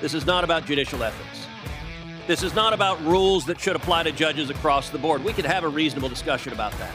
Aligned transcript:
This 0.00 0.12
is 0.12 0.26
not 0.26 0.44
about 0.44 0.66
judicial 0.66 1.02
ethics. 1.02 1.46
This 2.26 2.42
is 2.42 2.54
not 2.54 2.72
about 2.72 3.02
rules 3.04 3.46
that 3.46 3.60
should 3.60 3.76
apply 3.76 4.02
to 4.02 4.12
judges 4.12 4.50
across 4.50 4.90
the 4.90 4.98
board. 4.98 5.24
We 5.24 5.32
could 5.32 5.46
have 5.46 5.64
a 5.64 5.68
reasonable 5.68 6.08
discussion 6.08 6.52
about 6.52 6.72
that. 6.78 6.92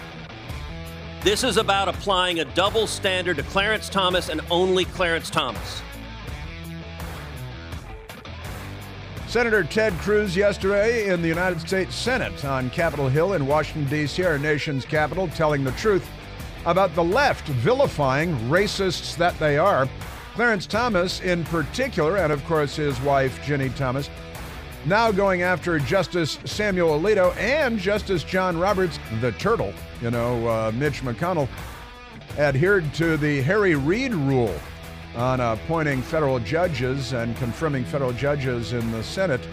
This 1.23 1.43
is 1.43 1.57
about 1.57 1.87
applying 1.87 2.39
a 2.39 2.45
double 2.45 2.85
standard 2.85 3.37
to 3.37 3.43
Clarence 3.43 3.89
Thomas 3.89 4.29
and 4.29 4.41
only 4.51 4.85
Clarence 4.85 5.29
Thomas. 5.29 5.81
Senator 9.27 9.63
Ted 9.63 9.93
Cruz 9.99 10.35
yesterday 10.35 11.07
in 11.07 11.21
the 11.21 11.27
United 11.27 11.61
States 11.61 11.95
Senate 11.95 12.43
on 12.43 12.69
Capitol 12.69 13.07
Hill 13.07 13.33
in 13.33 13.47
Washington, 13.47 13.89
D.C., 13.89 14.23
our 14.23 14.37
nation's 14.37 14.83
capital, 14.83 15.27
telling 15.29 15.63
the 15.63 15.71
truth 15.71 16.07
about 16.65 16.93
the 16.95 17.03
left 17.03 17.47
vilifying 17.47 18.35
racists 18.49 19.15
that 19.15 19.37
they 19.39 19.57
are. 19.57 19.87
Clarence 20.33 20.65
Thomas, 20.65 21.19
in 21.21 21.43
particular, 21.45 22.17
and 22.17 22.31
of 22.31 22.43
course 22.45 22.75
his 22.77 22.99
wife, 23.01 23.43
Ginny 23.45 23.69
Thomas, 23.69 24.09
now 24.85 25.11
going 25.11 25.41
after 25.41 25.77
Justice 25.77 26.39
Samuel 26.45 26.99
Alito 26.99 27.35
and 27.35 27.77
Justice 27.77 28.23
John 28.23 28.57
Roberts, 28.57 28.97
the 29.19 29.33
turtle. 29.33 29.73
You 30.01 30.09
know, 30.09 30.47
uh, 30.47 30.71
Mitch 30.73 31.01
McConnell 31.01 31.49
adhered 32.37 32.93
to 32.95 33.17
the 33.17 33.41
Harry 33.41 33.75
Reid 33.75 34.13
rule 34.13 34.57
on 35.15 35.41
appointing 35.41 36.01
federal 36.01 36.39
judges 36.39 37.11
and 37.11 37.35
confirming 37.35 37.83
federal 37.83 38.13
judges 38.13 38.71
in 38.71 38.89
the 38.91 39.03
Senate 39.03 39.45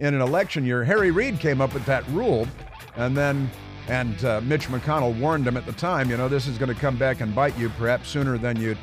in 0.00 0.14
an 0.14 0.22
election 0.22 0.64
year. 0.64 0.82
Harry 0.82 1.10
Reid 1.10 1.38
came 1.38 1.60
up 1.60 1.74
with 1.74 1.84
that 1.84 2.08
rule, 2.08 2.48
and 2.96 3.14
then 3.14 3.50
and 3.88 4.24
uh, 4.24 4.40
Mitch 4.40 4.68
McConnell 4.68 5.18
warned 5.18 5.46
him 5.46 5.56
at 5.56 5.66
the 5.66 5.72
time, 5.72 6.08
you 6.08 6.16
know, 6.16 6.28
this 6.28 6.46
is 6.46 6.56
going 6.56 6.72
to 6.72 6.80
come 6.80 6.96
back 6.96 7.20
and 7.20 7.34
bite 7.34 7.56
you 7.58 7.68
perhaps 7.70 8.08
sooner 8.08 8.38
than 8.38 8.56
you 8.56 8.76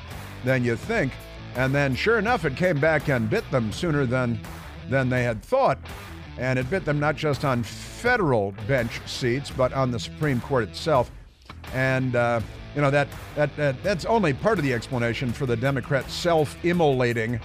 than 0.46 0.64
you 0.64 0.76
think. 0.76 1.12
And 1.56 1.74
then, 1.74 1.96
sure 1.96 2.20
enough, 2.20 2.46
it 2.46 2.56
came 2.56 2.80
back 2.80 3.10
and 3.10 3.30
bit 3.30 3.50
them 3.52 3.72
sooner 3.72 4.06
than 4.06 4.40
than 4.90 5.10
they 5.10 5.24
had 5.24 5.44
thought, 5.44 5.78
and 6.38 6.58
it 6.58 6.70
bit 6.70 6.84
them 6.86 7.00
not 7.00 7.16
just 7.16 7.46
on 7.46 7.64
federal 7.64 8.54
bench 8.68 9.02
seats, 9.06 9.52
but 9.52 9.72
on 9.74 9.92
the 9.92 10.00
Supreme 10.00 10.42
Court 10.42 10.64
itself. 10.64 11.12
And 11.74 12.16
uh, 12.16 12.42
you 12.76 12.82
know 12.82 12.92
that, 12.92 13.08
that 13.36 13.56
that 13.58 13.84
that's 13.84 14.06
only 14.06 14.34
part 14.34 14.58
of 14.58 14.64
the 14.64 14.74
explanation 14.74 15.32
for 15.34 15.46
the 15.46 15.58
Democrats 15.58 16.14
self-immolating 16.14 17.40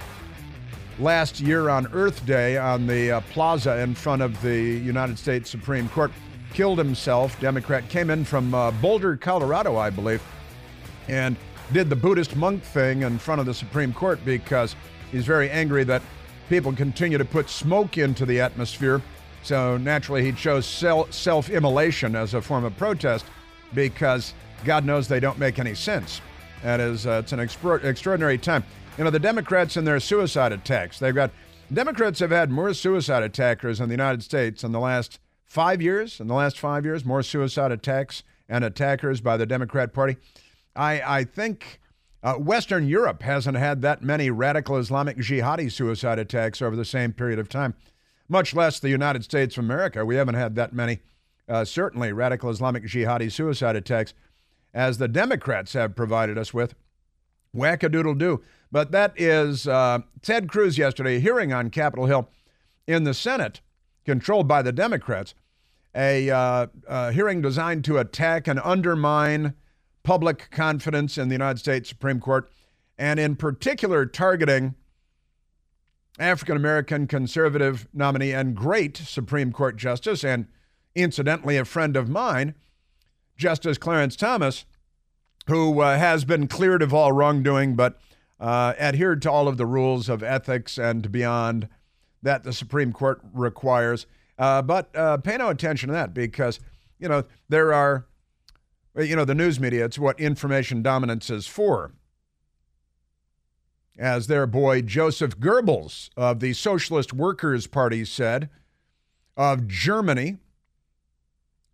last 0.99 1.41
year 1.41 1.69
on 1.69 1.87
Earth 1.93 2.25
Day 2.25 2.57
on 2.57 2.87
the 2.87 3.13
uh, 3.13 3.21
plaza 3.33 3.79
in 3.81 3.95
front 3.95 4.23
of 4.23 4.41
the 4.43 4.57
United 4.57 5.19
States 5.19 5.51
Supreme 5.51 5.89
Court. 5.89 6.13
Killed 6.53 6.79
himself. 6.79 7.39
Democrat 7.41 7.89
came 7.89 8.11
in 8.11 8.25
from 8.25 8.55
uh, 8.55 8.71
Boulder, 8.71 9.17
Colorado, 9.17 9.77
I 9.77 9.91
believe, 9.91 10.23
and 11.09 11.37
did 11.73 11.89
the 11.89 11.97
Buddhist 11.97 12.37
monk 12.37 12.63
thing 12.63 13.03
in 13.03 13.19
front 13.19 13.41
of 13.41 13.47
the 13.47 13.55
Supreme 13.55 13.93
Court 13.93 14.25
because 14.25 14.77
he's 15.11 15.25
very 15.25 15.51
angry 15.51 15.85
that 15.85 16.03
people 16.49 16.73
continue 16.73 17.19
to 17.19 17.25
put 17.25 17.49
smoke 17.49 17.99
into 17.99 18.27
the 18.27 18.41
atmosphere. 18.41 19.01
So 19.43 19.77
naturally, 19.77 20.25
he 20.25 20.33
chose 20.33 20.67
self 20.67 21.51
immolation 21.51 22.17
as 22.17 22.35
a 22.35 22.41
form 22.41 22.65
of 22.65 22.77
protest 22.77 23.27
because 23.75 24.35
God 24.65 24.85
knows 24.85 25.09
they 25.09 25.21
don't 25.21 25.39
make 25.39 25.59
any 25.59 25.75
sense. 25.75 26.21
That 26.63 26.81
is, 26.81 27.07
uh, 27.07 27.21
it's 27.23 27.33
an 27.33 27.41
expro- 27.41 27.85
extraordinary 27.85 28.39
time. 28.39 28.65
You 28.97 29.05
know, 29.05 29.11
the 29.11 29.19
Democrats 29.19 29.77
and 29.77 29.87
their 29.87 30.01
suicide 30.01 30.53
attacks, 30.53 30.99
they've 30.99 31.15
got, 31.15 31.31
Democrats 31.73 32.21
have 32.21 32.31
had 32.31 32.51
more 32.51 32.73
suicide 32.73 33.23
attackers 33.23 33.81
in 33.81 33.89
the 33.89 33.95
United 33.95 34.23
States 34.23 34.65
in 34.65 34.73
the 34.73 34.81
last 34.81 35.19
five 35.45 35.83
years, 35.83 36.21
in 36.21 36.27
the 36.27 36.35
last 36.35 36.59
five 36.59 36.85
years, 36.85 37.05
more 37.05 37.23
suicide 37.23 37.73
attacks 37.73 38.23
and 38.49 38.65
attackers 38.65 39.21
by 39.21 39.37
the 39.37 39.47
Democrat 39.47 39.93
Party. 39.93 40.17
I, 40.77 41.19
I 41.19 41.25
think 41.25 41.81
uh, 42.23 42.35
Western 42.35 42.89
Europe 42.89 43.23
hasn't 43.23 43.57
had 43.57 43.83
that 43.83 44.03
many 44.03 44.31
radical 44.31 44.77
Islamic 44.79 45.19
jihadi 45.19 45.71
suicide 45.71 46.19
attacks 46.19 46.63
over 46.63 46.75
the 46.75 46.85
same 46.85 47.13
period 47.13 47.39
of 47.39 47.49
time, 47.49 47.75
much 48.29 48.55
less 48.55 48.81
the 48.81 48.89
United 48.89 49.25
States 49.25 49.57
of 49.57 49.65
America. 49.65 50.05
We 50.05 50.17
haven't 50.17 50.35
had 50.35 50.57
that 50.57 50.73
many, 50.73 51.01
uh, 51.49 51.65
certainly, 51.65 52.13
radical 52.13 52.51
Islamic 52.51 52.85
jihadi 52.85 53.31
suicide 53.31 53.77
attacks 53.77 54.15
as 54.73 54.99
the 54.99 55.09
Democrats 55.09 55.75
have 55.75 55.95
provided 55.95 56.39
us 56.39 56.55
with. 56.55 56.75
Wackadoodle 57.55 58.19
do. 58.19 58.43
But 58.73 58.91
that 58.91 59.13
is 59.21 59.69
uh, 59.69 60.01
Ted 60.23 60.49
Cruz 60.49 60.77
yesterday, 60.77 61.21
hearing 61.21 61.53
on 61.53 61.71
Capitol 61.71 62.07
Hill 62.07 62.29
in 62.89 63.05
the 63.05 63.15
Senate, 63.15 63.61
controlled 64.05 64.49
by 64.49 64.63
the 64.63 64.73
Democrats, 64.73 65.35
a 65.95 66.29
uh, 66.29 66.67
hearing 67.13 67.41
designed 67.41 67.85
to 67.85 67.99
attack 67.99 68.49
and 68.49 68.61
undermine 68.65 69.55
public 70.05 70.51
confidence 70.53 71.19
in 71.19 71.29
the 71.29 71.35
United 71.35 71.59
States 71.59 71.89
Supreme 71.89 72.21
Court, 72.21 72.49
and 72.97 73.19
in 73.19 73.35
particular 73.35 74.07
targeting 74.07 74.77
African 76.19 76.57
American 76.57 77.09
conservative 77.09 77.89
nominee 77.93 78.31
and 78.31 78.55
great 78.55 78.97
Supreme 78.97 79.51
Court 79.51 79.77
Justice, 79.77 80.23
and 80.23 80.47
incidentally, 80.95 81.57
a 81.57 81.65
friend 81.65 81.97
of 81.97 82.09
mine, 82.09 82.55
Justice 83.37 83.79
Clarence 83.79 84.15
Thomas, 84.15 84.65
who 85.49 85.81
uh, 85.81 85.99
has 85.99 86.25
been 86.25 86.47
cleared 86.47 86.83
of 86.83 86.95
all 86.95 87.11
wrongdoing, 87.11 87.75
but 87.75 87.99
uh, 88.39 88.75
adhered 88.79 89.23
to 89.23 89.31
all 89.31 89.49
of 89.49 89.57
the 89.57 89.67
rules 89.67 90.09
of 90.09 90.23
ethics 90.23 90.79
and 90.79 91.11
beyond 91.11 91.69
that 92.23 92.45
the 92.45 92.53
Supreme 92.53 92.93
Court 92.93 93.21
requires. 93.33 94.07
Uh, 94.39 94.63
but 94.63 94.95
uh, 94.97 95.17
pay 95.19 95.37
no 95.37 95.49
attention 95.49 95.89
to 95.89 95.93
that 95.93 96.15
because, 96.15 96.61
you 96.99 97.09
know, 97.09 97.25
there 97.49 97.73
are, 97.73 98.07
you 98.97 99.17
know, 99.17 99.25
the 99.25 99.35
news 99.35 99.59
media, 99.59 99.85
it's 99.85 99.99
what 99.99 100.19
information 100.21 100.83
dominance 100.83 101.31
is 101.31 101.47
for. 101.47 101.93
As 103.99 104.27
their 104.27 104.47
boy 104.47 104.83
Joseph 104.83 105.39
Goebbels 105.39 106.11
of 106.17 106.41
the 106.41 106.53
Socialist 106.53 107.13
Workers' 107.13 107.67
Party 107.67 108.05
said 108.05 108.51
of 109.37 109.67
Germany, 109.69 110.39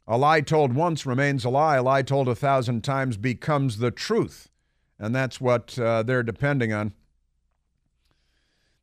a 0.07 0.19
lie 0.19 0.41
told 0.41 0.75
once 0.75 1.07
remains 1.07 1.45
a 1.45 1.51
lie. 1.51 1.77
A 1.77 1.83
lie 1.83 2.03
told 2.03 2.29
a 2.29 2.35
thousand 2.35 2.83
times 2.83 3.17
becomes 3.17 3.79
the 3.79 3.91
truth. 3.91 4.51
And 4.99 5.15
that's 5.15 5.41
what 5.41 5.79
uh, 5.79 6.03
they're 6.03 6.23
depending 6.23 6.73
on. 6.73 6.93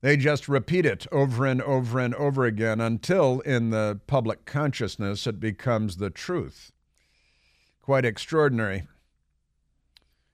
They 0.02 0.16
just 0.16 0.48
repeat 0.48 0.86
it 0.86 1.06
over 1.12 1.46
and 1.46 1.62
over 1.62 2.00
and 2.00 2.16
over 2.16 2.46
again 2.46 2.80
until 2.80 3.42
in 3.42 3.72
the 3.72 4.00
public 4.08 4.46
consciousness 4.46 5.28
it 5.28 5.40
becomes 5.40 5.98
the 5.98 6.10
truth. 6.10 6.72
Quite 7.88 8.04
extraordinary. 8.04 8.86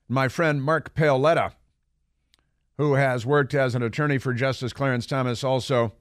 My 0.09 0.28
friend 0.28 0.64
Mark 0.64 0.96
Paoletta, 0.96 1.53
who 2.78 2.96
has 2.96 3.28
worked 3.28 3.53
as 3.53 3.75
an 3.75 3.84
attorney 3.84 4.18
for 4.18 4.34
Justice 4.34 4.74
Clarence 4.74 5.06
Thomas, 5.06 5.44
also 5.44 5.94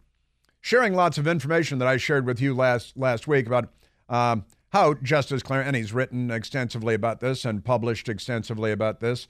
sharing 0.62 0.94
lots 0.94 1.18
of 1.18 1.26
information 1.26 1.78
that 1.78 1.86
I 1.86 1.98
shared 1.98 2.24
with 2.24 2.40
you 2.40 2.54
last 2.54 2.96
last 2.96 3.28
week 3.28 3.46
about 3.46 3.68
um, 4.08 4.46
how 4.70 4.94
Justice 4.94 5.42
Clarence, 5.42 5.66
and 5.66 5.76
he's 5.76 5.92
written 5.92 6.30
extensively 6.30 6.94
about 6.94 7.20
this 7.20 7.44
and 7.44 7.62
published 7.62 8.08
extensively 8.08 8.72
about 8.72 9.00
this, 9.00 9.28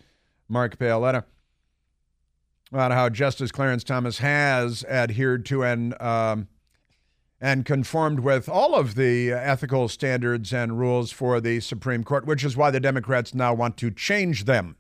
Mark 0.49 0.79
Paoletta, 0.79 1.25
about 2.71 2.93
how 2.93 3.09
Justice 3.09 3.51
Clarence 3.51 3.83
Thomas 3.83 4.19
has 4.19 4.85
adhered 4.85 5.45
to 5.47 5.65
an 5.65 5.95
um, 5.99 6.47
and 7.43 7.65
conformed 7.65 8.21
with 8.21 8.49
all 8.49 8.77
of 8.77 8.95
the 8.95 9.33
ethical 9.33 9.89
standards 9.89 10.53
and 10.53 10.79
rules 10.79 11.11
for 11.11 11.41
the 11.41 11.59
Supreme 11.59 12.05
Court, 12.05 12.25
which 12.25 12.45
is 12.45 12.57
why 12.57 12.71
the 12.71 12.79
Democrats 12.79 13.35
now 13.35 13.53
want 13.53 13.77
to 13.79 13.91
change 13.91 14.45
them. 14.45 14.77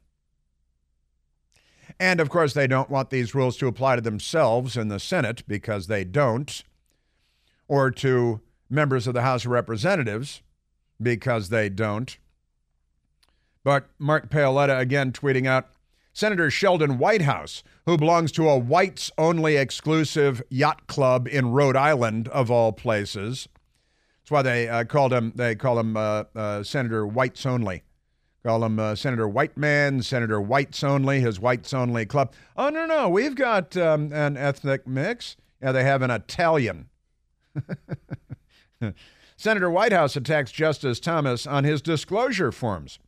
And 1.99 2.21
of 2.21 2.31
course, 2.31 2.55
they 2.55 2.69
don't 2.69 2.89
want 2.89 3.11
these 3.11 3.35
rules 3.35 3.57
to 3.57 3.67
apply 3.67 3.97
to 3.97 4.01
themselves 4.01 4.77
in 4.77 4.87
the 4.87 5.01
Senate 5.01 5.43
because 5.49 5.89
they 5.89 6.05
don't, 6.05 6.63
or 7.67 7.91
to 7.91 8.41
members 8.71 9.09
of 9.09 9.15
the 9.15 9.23
House 9.23 9.45
of 9.45 9.51
Representatives 9.51 10.41
because 11.03 11.49
they 11.49 11.69
don't. 11.69 12.17
But 13.65 13.89
Mark 13.99 14.31
Paoletta 14.31 14.79
again 14.79 15.11
tweeting 15.11 15.49
out 15.49 15.69
Senator 16.13 16.51
Sheldon 16.51 16.99
Whitehouse, 16.99 17.63
who 17.87 17.97
belongs 17.97 18.33
to 18.33 18.49
a 18.49 18.59
whites 18.59 19.11
only 19.17 19.57
exclusive 19.57 20.43
yacht 20.51 20.87
club 20.87 21.27
in 21.27 21.53
Rhode 21.53 21.77
Island, 21.77 22.29
of 22.29 22.51
all 22.51 22.73
places. 22.73 23.49
That's 24.23 24.31
why 24.31 24.43
they 24.43 24.69
uh, 24.69 24.85
called 24.85 25.13
him, 25.13 25.33
they 25.35 25.55
call 25.55 25.79
him 25.79 25.97
uh, 25.97 26.25
uh, 26.35 26.63
Senator 26.63 27.07
Whites 27.07 27.47
Only, 27.47 27.83
Call 28.45 28.65
him 28.65 28.81
uh, 28.81 28.97
Senator 28.97 29.29
White 29.29 29.57
Man, 29.57 30.03
Senator 30.03 30.41
Whites 30.41 30.83
Only, 30.83 31.21
his 31.21 31.39
Whites 31.39 31.73
Only 31.73 32.05
Club. 32.05 32.33
Oh, 32.57 32.71
no, 32.71 32.87
no, 32.87 33.09
we've 33.09 33.37
got 33.37 33.77
um, 33.77 34.13
an 34.13 34.37
ethnic 34.37 34.85
mix. 34.87 35.37
Yeah, 35.63 35.71
they 35.71 35.85
have 35.85 36.03
an 36.03 36.11
Italian. 36.11 36.89
Senator 39.37 39.71
Whitehouse 39.71 40.17
attacks 40.17 40.51
Justice 40.51 40.99
Thomas 40.99 41.47
on 41.47 41.63
his 41.63 41.81
disclosure 41.81 42.51
forms. 42.51 42.99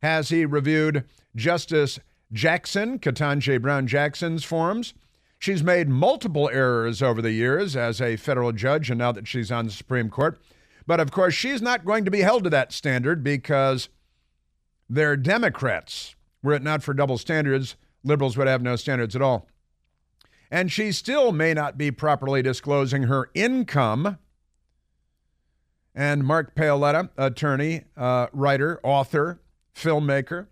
Has 0.00 0.30
he 0.30 0.46
reviewed 0.46 1.04
Justice 1.36 1.98
Jackson, 2.34 2.98
Ketanji 2.98 3.62
Brown 3.62 3.86
Jackson's 3.86 4.44
forms? 4.44 4.92
She's 5.38 5.62
made 5.62 5.88
multiple 5.88 6.50
errors 6.52 7.00
over 7.02 7.22
the 7.22 7.32
years 7.32 7.76
as 7.76 8.00
a 8.00 8.16
federal 8.16 8.52
judge 8.52 8.90
and 8.90 8.98
now 8.98 9.12
that 9.12 9.28
she's 9.28 9.52
on 9.52 9.66
the 9.66 9.72
Supreme 9.72 10.10
Court. 10.10 10.40
But 10.86 11.00
of 11.00 11.12
course, 11.12 11.34
she's 11.34 11.62
not 11.62 11.84
going 11.84 12.04
to 12.04 12.10
be 12.10 12.20
held 12.20 12.44
to 12.44 12.50
that 12.50 12.72
standard 12.72 13.22
because 13.22 13.88
they're 14.88 15.16
Democrats. 15.16 16.14
Were 16.42 16.54
it 16.54 16.62
not 16.62 16.82
for 16.82 16.92
double 16.92 17.18
standards, 17.18 17.76
liberals 18.02 18.36
would 18.36 18.48
have 18.48 18.62
no 18.62 18.76
standards 18.76 19.14
at 19.14 19.22
all. 19.22 19.48
And 20.50 20.70
she 20.70 20.92
still 20.92 21.32
may 21.32 21.54
not 21.54 21.78
be 21.78 21.90
properly 21.90 22.42
disclosing 22.42 23.04
her 23.04 23.30
income. 23.34 24.18
And 25.94 26.24
Mark 26.24 26.54
Paoletta, 26.54 27.10
attorney, 27.16 27.84
uh, 27.96 28.26
writer, 28.32 28.80
author, 28.82 29.40
filmmaker, 29.74 30.46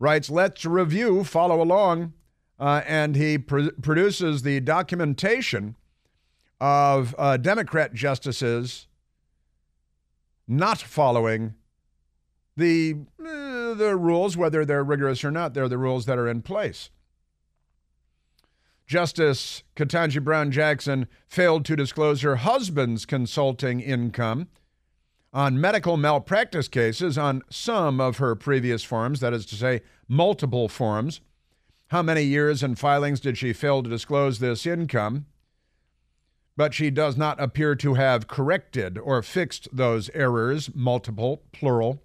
writes, 0.00 0.28
Let's 0.28 0.64
review, 0.64 1.22
follow 1.22 1.62
along. 1.62 2.14
Uh, 2.58 2.82
and 2.86 3.16
he 3.16 3.38
pr- 3.38 3.70
produces 3.80 4.42
the 4.42 4.60
documentation 4.60 5.76
of 6.60 7.14
uh, 7.16 7.36
Democrat 7.36 7.94
justices 7.94 8.86
not 10.46 10.78
following 10.78 11.54
the 12.56 12.96
uh, 13.18 13.72
the 13.74 13.96
rules, 13.96 14.36
whether 14.36 14.64
they're 14.64 14.84
rigorous 14.84 15.24
or 15.24 15.30
not. 15.30 15.54
They're 15.54 15.68
the 15.68 15.78
rules 15.78 16.04
that 16.06 16.18
are 16.18 16.28
in 16.28 16.42
place. 16.42 16.90
Justice 18.86 19.62
Ketanji 19.76 20.22
Brown 20.22 20.50
Jackson 20.50 21.06
failed 21.28 21.64
to 21.66 21.76
disclose 21.76 22.22
her 22.22 22.36
husband's 22.36 23.06
consulting 23.06 23.80
income 23.80 24.48
on 25.32 25.60
medical 25.60 25.96
malpractice 25.96 26.68
cases 26.68 27.16
on 27.16 27.42
some 27.50 28.00
of 28.00 28.18
her 28.18 28.34
previous 28.34 28.82
forms, 28.82 29.20
that 29.20 29.32
is 29.32 29.46
to 29.46 29.54
say, 29.54 29.82
multiple 30.08 30.68
forms. 30.68 31.20
How 31.88 32.02
many 32.02 32.22
years 32.22 32.62
and 32.62 32.78
filings 32.78 33.20
did 33.20 33.38
she 33.38 33.52
fail 33.52 33.82
to 33.82 33.90
disclose 33.90 34.38
this 34.38 34.66
income? 34.66 35.26
But 36.56 36.74
she 36.74 36.90
does 36.90 37.16
not 37.16 37.40
appear 37.40 37.74
to 37.76 37.94
have 37.94 38.28
corrected 38.28 38.98
or 38.98 39.22
fixed 39.22 39.68
those 39.72 40.10
errors, 40.10 40.70
multiple, 40.74 41.42
plural. 41.52 42.02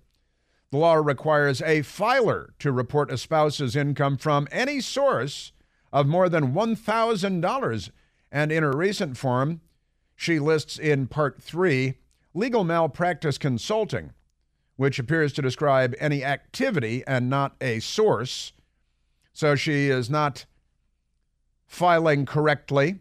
The 0.71 0.77
law 0.77 0.95
requires 0.95 1.61
a 1.61 1.81
filer 1.81 2.53
to 2.59 2.71
report 2.71 3.11
a 3.11 3.17
spouse's 3.17 3.75
income 3.75 4.17
from 4.17 4.47
any 4.51 4.81
source 4.81 5.51
of 5.91 6.07
more 6.07 6.29
than 6.29 6.53
$1,000. 6.53 7.89
And 8.31 8.51
in 8.51 8.63
her 8.63 8.75
recent 8.75 9.17
form, 9.17 9.61
she 10.15 10.39
lists 10.39 10.77
in 10.77 11.07
Part 11.07 11.41
3 11.41 11.95
legal 12.35 12.63
malpractice 12.63 13.37
consulting, 13.37 14.11
which 14.75 14.99
appears 14.99 15.33
to 15.33 15.41
describe 15.41 15.95
any 15.99 16.23
activity 16.23 17.03
and 17.07 17.29
not 17.29 17.55
a 17.61 17.79
source. 17.79 18.53
So 19.33 19.55
she 19.55 19.89
is 19.89 20.09
not 20.09 20.45
filing 21.65 22.25
correctly 22.25 22.99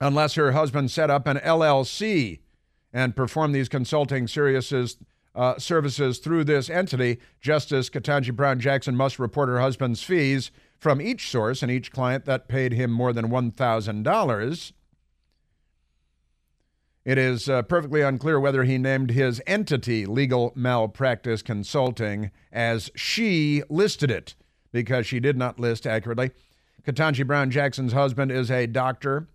unless 0.00 0.34
her 0.34 0.52
husband 0.52 0.90
set 0.90 1.10
up 1.10 1.26
an 1.26 1.38
LLC 1.38 2.40
and 2.92 3.16
performed 3.16 3.54
these 3.54 3.68
consulting 3.68 4.26
services 4.26 4.96
uh, 5.34 5.56
services 5.56 6.18
through 6.18 6.42
this 6.42 6.68
entity, 6.68 7.20
Justice 7.40 7.88
Ketanji 7.88 8.34
Brown 8.34 8.58
Jackson 8.58 8.96
must 8.96 9.20
report 9.20 9.48
her 9.48 9.60
husband's 9.60 10.02
fees 10.02 10.50
from 10.76 11.00
each 11.00 11.30
source 11.30 11.62
and 11.62 11.70
each 11.70 11.92
client 11.92 12.24
that 12.24 12.48
paid 12.48 12.72
him 12.72 12.90
more 12.90 13.12
than 13.12 13.28
$1,000. 13.28 14.72
It 17.08 17.16
is 17.16 17.48
uh, 17.48 17.62
perfectly 17.62 18.02
unclear 18.02 18.38
whether 18.38 18.64
he 18.64 18.76
named 18.76 19.12
his 19.12 19.40
entity 19.46 20.04
Legal 20.04 20.52
Malpractice 20.54 21.40
Consulting 21.40 22.30
as 22.52 22.90
she 22.94 23.62
listed 23.70 24.10
it, 24.10 24.34
because 24.72 25.06
she 25.06 25.18
did 25.18 25.34
not 25.34 25.58
list 25.58 25.86
accurately. 25.86 26.32
Ketanji 26.86 27.26
Brown 27.26 27.50
Jackson's 27.50 27.94
husband 27.94 28.30
is 28.30 28.50
a 28.50 28.66
doctor 28.66 29.26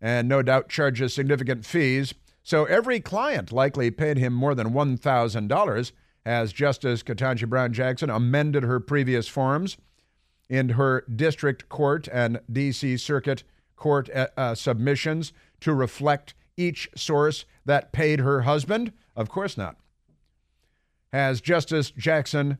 and 0.00 0.28
no 0.28 0.42
doubt 0.42 0.68
charges 0.68 1.14
significant 1.14 1.64
fees 1.64 2.14
so 2.42 2.64
every 2.64 2.98
client 2.98 3.52
likely 3.52 3.92
paid 3.92 4.18
him 4.18 4.32
more 4.32 4.56
than 4.56 4.72
$1,000 4.72 5.92
as 6.26 6.52
Justice 6.52 7.04
Ketanji 7.04 7.48
Brown 7.48 7.72
Jackson 7.72 8.10
amended 8.10 8.64
her 8.64 8.80
previous 8.80 9.28
forms 9.28 9.76
in 10.48 10.70
her 10.70 11.04
district 11.14 11.68
court 11.68 12.08
and 12.12 12.40
D.C. 12.50 12.96
Circuit 12.96 13.44
Court 13.76 14.10
uh, 14.12 14.26
uh, 14.36 14.56
submissions 14.56 15.32
to 15.60 15.72
reflect 15.72 16.34
each 16.56 16.88
source 16.96 17.44
that 17.64 17.92
paid 17.92 18.20
her 18.20 18.42
husband? 18.42 18.92
Of 19.16 19.28
course 19.28 19.56
not. 19.56 19.76
Has 21.12 21.40
Justice 21.40 21.90
Jackson 21.90 22.58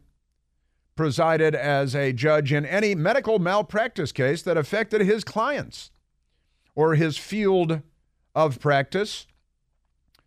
presided 0.97 1.55
as 1.55 1.95
a 1.95 2.13
judge 2.13 2.53
in 2.53 2.65
any 2.65 2.95
medical 2.95 3.39
malpractice 3.39 4.13
case 4.13 4.43
that 4.43 4.57
affected 4.57 5.01
his 5.01 5.25
clients 5.25 5.91
or 6.75 6.95
his 6.95 7.19
field 7.19 7.81
of 8.35 8.61
practice? 8.61 9.27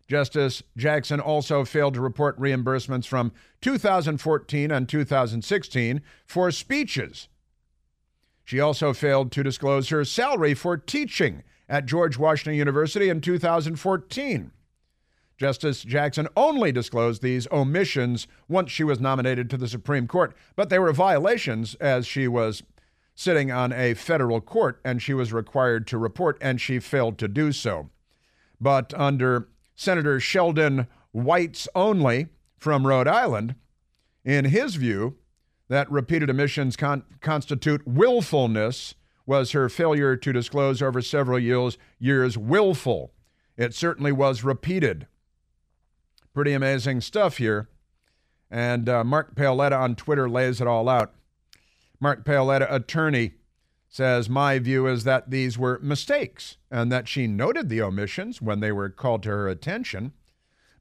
Justice 0.08 0.62
Jackson 0.76 1.20
also 1.20 1.64
failed 1.64 1.94
to 1.94 2.00
report 2.00 2.38
reimbursements 2.40 3.06
from 3.06 3.32
2014 3.60 4.70
and 4.70 4.88
2016 4.88 6.00
for 6.26 6.50
speeches. 6.50 7.28
She 8.44 8.60
also 8.60 8.94
failed 8.94 9.30
to 9.32 9.42
disclose 9.42 9.90
her 9.90 10.06
salary 10.06 10.54
for 10.54 10.78
teaching 10.78 11.42
at 11.68 11.86
George 11.86 12.18
Washington 12.18 12.54
University 12.54 13.08
in 13.08 13.20
2014. 13.20 14.50
Justice 15.36 15.82
Jackson 15.84 16.26
only 16.36 16.72
disclosed 16.72 17.22
these 17.22 17.46
omissions 17.52 18.26
once 18.48 18.72
she 18.72 18.82
was 18.82 18.98
nominated 18.98 19.48
to 19.50 19.56
the 19.56 19.68
Supreme 19.68 20.08
Court, 20.08 20.34
but 20.56 20.68
they 20.68 20.78
were 20.78 20.92
violations 20.92 21.76
as 21.76 22.06
she 22.06 22.26
was 22.26 22.62
sitting 23.14 23.50
on 23.50 23.72
a 23.72 23.94
federal 23.94 24.40
court 24.40 24.80
and 24.84 25.00
she 25.00 25.14
was 25.14 25.32
required 25.32 25.86
to 25.86 25.98
report, 25.98 26.38
and 26.40 26.60
she 26.60 26.78
failed 26.78 27.18
to 27.18 27.28
do 27.28 27.52
so. 27.52 27.88
But 28.60 28.92
under 28.94 29.48
Senator 29.76 30.18
Sheldon 30.18 30.88
Whites 31.12 31.68
only 31.74 32.28
from 32.56 32.86
Rhode 32.86 33.08
Island, 33.08 33.54
in 34.24 34.46
his 34.46 34.74
view, 34.74 35.16
that 35.68 35.90
repeated 35.90 36.30
omissions 36.30 36.76
con- 36.76 37.04
constitute 37.20 37.86
willfulness 37.86 38.94
was 39.28 39.52
her 39.52 39.68
failure 39.68 40.16
to 40.16 40.32
disclose 40.32 40.80
over 40.80 41.02
several 41.02 41.38
years, 41.38 41.76
years 41.98 42.38
willful. 42.38 43.12
It 43.58 43.74
certainly 43.74 44.10
was 44.10 44.42
repeated. 44.42 45.06
Pretty 46.32 46.54
amazing 46.54 47.02
stuff 47.02 47.36
here. 47.36 47.68
And 48.50 48.88
uh, 48.88 49.04
Mark 49.04 49.34
Paoletta 49.34 49.78
on 49.78 49.96
Twitter 49.96 50.30
lays 50.30 50.62
it 50.62 50.66
all 50.66 50.88
out. 50.88 51.12
Mark 52.00 52.24
Paoletta, 52.24 52.72
attorney, 52.72 53.32
says, 53.90 54.30
My 54.30 54.58
view 54.58 54.86
is 54.86 55.04
that 55.04 55.30
these 55.30 55.58
were 55.58 55.78
mistakes 55.82 56.56
and 56.70 56.90
that 56.90 57.06
she 57.06 57.26
noted 57.26 57.68
the 57.68 57.82
omissions 57.82 58.40
when 58.40 58.60
they 58.60 58.72
were 58.72 58.88
called 58.88 59.22
to 59.24 59.28
her 59.28 59.46
attention, 59.46 60.14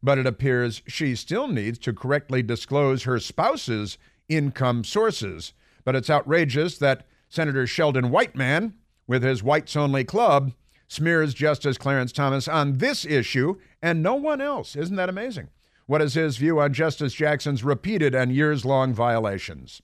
but 0.01 0.17
it 0.17 0.25
appears 0.25 0.81
she 0.87 1.15
still 1.15 1.49
needs 1.49 1.77
to 1.79 1.91
correctly 1.91 2.41
disclose 2.41 3.03
her 3.03 3.19
spouse's 3.19 3.97
income 4.29 4.85
sources. 4.85 5.51
But 5.83 5.95
it's 5.95 6.09
outrageous 6.09 6.77
that 6.77 7.05
Senator 7.29 7.67
Sheldon 7.67 8.09
Whiteman, 8.09 8.73
with 9.07 9.23
his 9.23 9.43
whites 9.43 9.75
only 9.75 10.03
club, 10.03 10.53
smears 10.87 11.33
Justice 11.33 11.77
Clarence 11.77 12.11
Thomas 12.11 12.47
on 12.47 12.77
this 12.77 13.05
issue 13.05 13.55
and 13.81 14.01
no 14.01 14.15
one 14.15 14.41
else. 14.41 14.75
Isn't 14.75 14.95
that 14.95 15.09
amazing? 15.09 15.49
What 15.85 16.01
is 16.01 16.13
his 16.15 16.37
view 16.37 16.59
on 16.59 16.73
Justice 16.73 17.13
Jackson's 17.13 17.63
repeated 17.63 18.13
and 18.13 18.33
years 18.33 18.65
long 18.65 18.93
violations? 18.93 19.81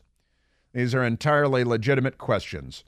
These 0.73 0.95
are 0.95 1.03
entirely 1.03 1.63
legitimate 1.63 2.17
questions 2.17 2.83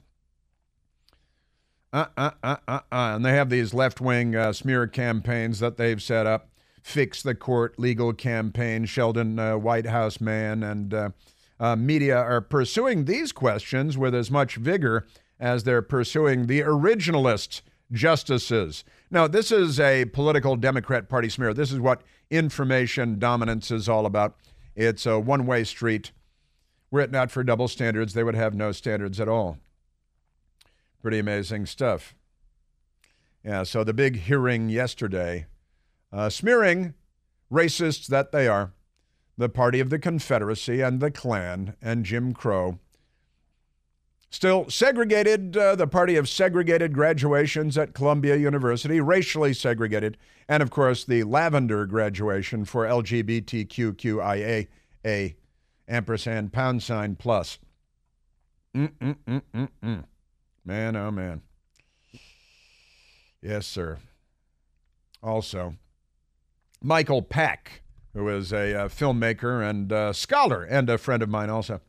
uh, 1.96 2.06
uh, 2.16 2.30
uh, 2.42 2.56
uh, 2.68 2.80
uh. 2.92 3.14
And 3.14 3.24
they 3.24 3.32
have 3.32 3.48
these 3.48 3.72
left 3.72 4.00
wing 4.00 4.36
uh, 4.36 4.52
smear 4.52 4.86
campaigns 4.86 5.60
that 5.60 5.76
they've 5.76 6.02
set 6.02 6.26
up. 6.26 6.50
Fix 6.82 7.22
the 7.22 7.34
court 7.34 7.78
legal 7.78 8.12
campaign, 8.12 8.84
Sheldon 8.84 9.38
uh, 9.38 9.56
White 9.56 9.86
House 9.86 10.20
man, 10.20 10.62
and 10.62 11.12
uh, 11.58 11.76
media 11.76 12.16
are 12.16 12.40
pursuing 12.40 13.04
these 13.04 13.32
questions 13.32 13.96
with 13.96 14.14
as 14.14 14.30
much 14.30 14.56
vigor 14.56 15.06
as 15.38 15.64
they're 15.64 15.82
pursuing 15.82 16.46
the 16.46 16.60
originalist 16.60 17.62
justices. 17.92 18.84
Now, 19.10 19.26
this 19.26 19.52
is 19.52 19.78
a 19.78 20.06
political 20.06 20.56
Democrat 20.56 21.08
Party 21.08 21.28
smear. 21.28 21.54
This 21.54 21.72
is 21.72 21.80
what 21.80 22.02
information 22.30 23.18
dominance 23.18 23.70
is 23.70 23.88
all 23.88 24.06
about. 24.06 24.36
It's 24.74 25.06
a 25.06 25.18
one 25.18 25.46
way 25.46 25.64
street. 25.64 26.12
Were 26.90 27.00
it 27.00 27.10
not 27.10 27.30
for 27.30 27.42
double 27.42 27.68
standards, 27.68 28.14
they 28.14 28.24
would 28.24 28.34
have 28.34 28.54
no 28.54 28.72
standards 28.72 29.20
at 29.20 29.28
all. 29.28 29.58
Pretty 31.02 31.18
amazing 31.18 31.66
stuff. 31.66 32.14
Yeah, 33.44 33.62
so 33.62 33.84
the 33.84 33.94
big 33.94 34.20
hearing 34.20 34.68
yesterday, 34.68 35.46
uh, 36.12 36.30
smearing 36.30 36.94
racists 37.50 38.06
that 38.08 38.32
they 38.32 38.48
are, 38.48 38.72
the 39.36 39.48
party 39.48 39.80
of 39.80 39.90
the 39.90 39.98
Confederacy 39.98 40.80
and 40.80 41.00
the 41.00 41.10
Klan 41.10 41.76
and 41.82 42.04
Jim 42.04 42.32
Crow. 42.32 42.78
Still 44.30 44.68
segregated, 44.68 45.56
uh, 45.56 45.76
the 45.76 45.86
party 45.86 46.16
of 46.16 46.28
segregated 46.28 46.92
graduations 46.92 47.78
at 47.78 47.94
Columbia 47.94 48.36
University, 48.36 49.00
racially 49.00 49.54
segregated, 49.54 50.16
and 50.48 50.62
of 50.62 50.70
course 50.70 51.04
the 51.04 51.22
lavender 51.22 51.86
graduation 51.86 52.64
for 52.64 52.84
LGBTQIA, 52.84 54.66
a 55.04 55.36
ampersand 55.88 56.52
pound 56.52 56.82
sign 56.82 57.14
plus. 57.14 57.58
Mm-mm-mm-mm-mm. 58.74 60.04
Man, 60.64 60.96
oh 60.96 61.10
man. 61.10 61.42
Yes, 63.40 63.66
sir. 63.66 63.98
Also, 65.22 65.76
Michael 66.82 67.22
Pack, 67.22 67.82
who 68.16 68.28
is 68.30 68.50
a 68.50 68.74
uh, 68.74 68.88
filmmaker 68.88 69.62
and 69.68 69.92
uh, 69.92 70.12
scholar 70.12 70.62
and 70.64 70.88
a 70.88 70.96
friend 70.96 71.22
of 71.22 71.28
mine 71.28 71.50
also. 71.50 71.82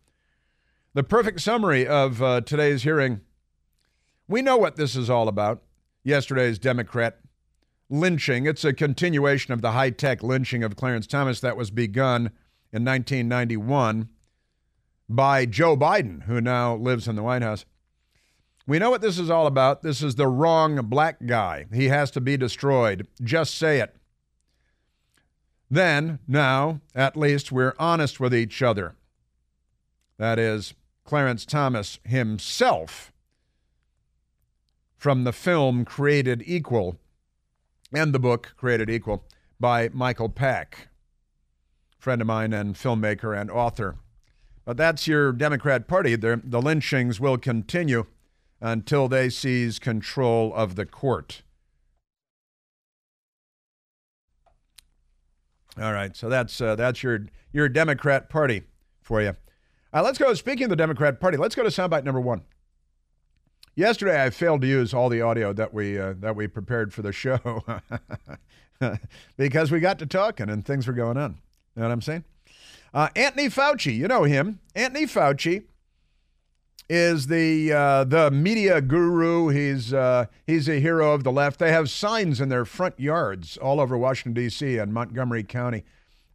The 0.93 1.03
perfect 1.03 1.39
summary 1.39 1.87
of 1.87 2.21
uh, 2.21 2.41
today's 2.41 2.83
hearing. 2.83 3.21
We 4.27 4.41
know 4.41 4.57
what 4.57 4.75
this 4.75 4.95
is 4.95 5.09
all 5.09 5.29
about. 5.29 5.63
Yesterday's 6.03 6.59
Democrat 6.59 7.19
lynching. 7.89 8.45
It's 8.45 8.65
a 8.65 8.73
continuation 8.73 9.53
of 9.53 9.61
the 9.61 9.71
high 9.71 9.89
tech 9.89 10.21
lynching 10.21 10.63
of 10.63 10.75
Clarence 10.75 11.07
Thomas 11.07 11.39
that 11.39 11.55
was 11.55 11.71
begun 11.71 12.31
in 12.73 12.83
1991 12.83 14.09
by 15.07 15.45
Joe 15.45 15.77
Biden, 15.77 16.23
who 16.23 16.41
now 16.41 16.75
lives 16.75 17.07
in 17.07 17.15
the 17.15 17.23
White 17.23 17.41
House. 17.41 17.63
We 18.65 18.79
know 18.79 18.89
what 18.89 19.01
this 19.01 19.17
is 19.17 19.29
all 19.29 19.47
about. 19.47 19.81
This 19.81 20.03
is 20.03 20.15
the 20.15 20.27
wrong 20.27 20.87
black 20.87 21.25
guy. 21.25 21.67
He 21.71 21.87
has 21.87 22.11
to 22.11 22.19
be 22.19 22.35
destroyed. 22.35 23.07
Just 23.23 23.55
say 23.55 23.79
it. 23.79 23.96
Then, 25.69 26.19
now, 26.27 26.81
at 26.95 27.17
least, 27.17 27.51
we're 27.51 27.75
honest 27.77 28.19
with 28.19 28.33
each 28.33 28.61
other. 28.61 28.95
That 30.17 30.39
is, 30.39 30.73
Clarence 31.03 31.45
Thomas 31.45 31.99
himself 32.03 33.11
from 34.95 35.23
the 35.23 35.33
film 35.33 35.85
Created 35.85 36.41
Equal 36.45 36.97
and 37.93 38.13
the 38.13 38.19
book 38.19 38.53
Created 38.57 38.89
Equal 38.89 39.23
by 39.59 39.89
Michael 39.93 40.29
Pack, 40.29 40.87
friend 41.97 42.21
of 42.21 42.27
mine 42.27 42.53
and 42.53 42.75
filmmaker 42.75 43.39
and 43.39 43.51
author. 43.51 43.97
But 44.65 44.77
that's 44.77 45.07
your 45.07 45.31
Democrat 45.31 45.87
Party. 45.87 46.15
The 46.15 46.61
lynchings 46.61 47.19
will 47.19 47.37
continue 47.37 48.05
until 48.59 49.07
they 49.07 49.29
seize 49.29 49.79
control 49.79 50.53
of 50.53 50.75
the 50.75 50.85
court. 50.85 51.41
All 55.79 55.93
right, 55.93 56.15
so 56.15 56.27
that's 56.27 56.59
uh, 56.59 56.75
that's 56.75 57.03
your 57.03 57.25
your 57.53 57.69
Democrat 57.69 58.29
Party 58.29 58.63
for 59.01 59.21
you. 59.21 59.35
Uh, 59.93 60.01
let's 60.03 60.17
go. 60.17 60.33
Speaking 60.33 60.65
of 60.65 60.69
the 60.71 60.75
Democrat 60.75 61.19
Party, 61.19 61.37
let's 61.37 61.55
go 61.55 61.63
to 61.63 61.69
soundbite 61.69 62.03
number 62.03 62.19
one. 62.19 62.41
Yesterday, 63.75 64.23
I 64.23 64.31
failed 64.31 64.61
to 64.61 64.67
use 64.67 64.91
all 64.91 65.07
the 65.07 65.21
audio 65.21 65.53
that 65.53 65.73
we 65.73 65.99
uh, 65.99 66.15
that 66.17 66.35
we 66.35 66.47
prepared 66.47 66.93
for 66.93 67.03
the 67.03 67.11
show 67.11 67.63
because 69.37 69.71
we 69.71 69.79
got 69.79 69.99
to 69.99 70.07
talking 70.07 70.49
and 70.49 70.65
things 70.65 70.87
were 70.87 70.93
going 70.93 71.17
on. 71.17 71.37
You 71.75 71.81
know 71.81 71.87
what 71.87 71.93
I'm 71.93 72.01
saying? 72.01 72.23
Uh, 72.91 73.09
Anthony 73.15 73.47
Fauci, 73.47 73.95
you 73.95 74.07
know 74.07 74.23
him. 74.23 74.59
Anthony 74.73 75.05
Fauci 75.05 75.65
is 76.89 77.27
the 77.27 77.71
uh, 77.73 78.03
the 78.03 78.31
media 78.31 78.81
guru. 78.81 79.49
He's 79.49 79.93
uh, 79.93 80.25
he's 80.45 80.69
a 80.69 80.79
hero 80.79 81.13
of 81.13 81.23
the 81.23 81.31
left. 81.31 81.59
They 81.59 81.71
have 81.71 81.89
signs 81.89 82.39
in 82.39 82.49
their 82.49 82.65
front 82.65 82.99
yards 82.99 83.57
all 83.57 83.79
over 83.79 83.97
Washington 83.97 84.33
D.C. 84.33 84.77
and 84.77 84.93
Montgomery 84.93 85.43
County, 85.43 85.83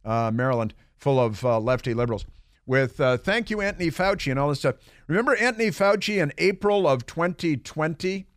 uh, 0.05 0.31
Maryland, 0.33 0.73
full 0.95 1.19
of 1.19 1.43
uh, 1.43 1.59
lefty 1.59 1.93
liberals. 1.93 2.25
With 2.65 2.99
uh, 3.01 3.17
thank 3.17 3.49
you, 3.49 3.61
Anthony 3.61 3.89
Fauci, 3.89 4.31
and 4.31 4.39
all 4.39 4.49
this 4.49 4.59
stuff. 4.59 4.75
Remember 5.07 5.35
Anthony 5.35 5.69
Fauci 5.69 6.21
in 6.21 6.31
April 6.37 6.87
of 6.87 7.05
2020 7.05 8.27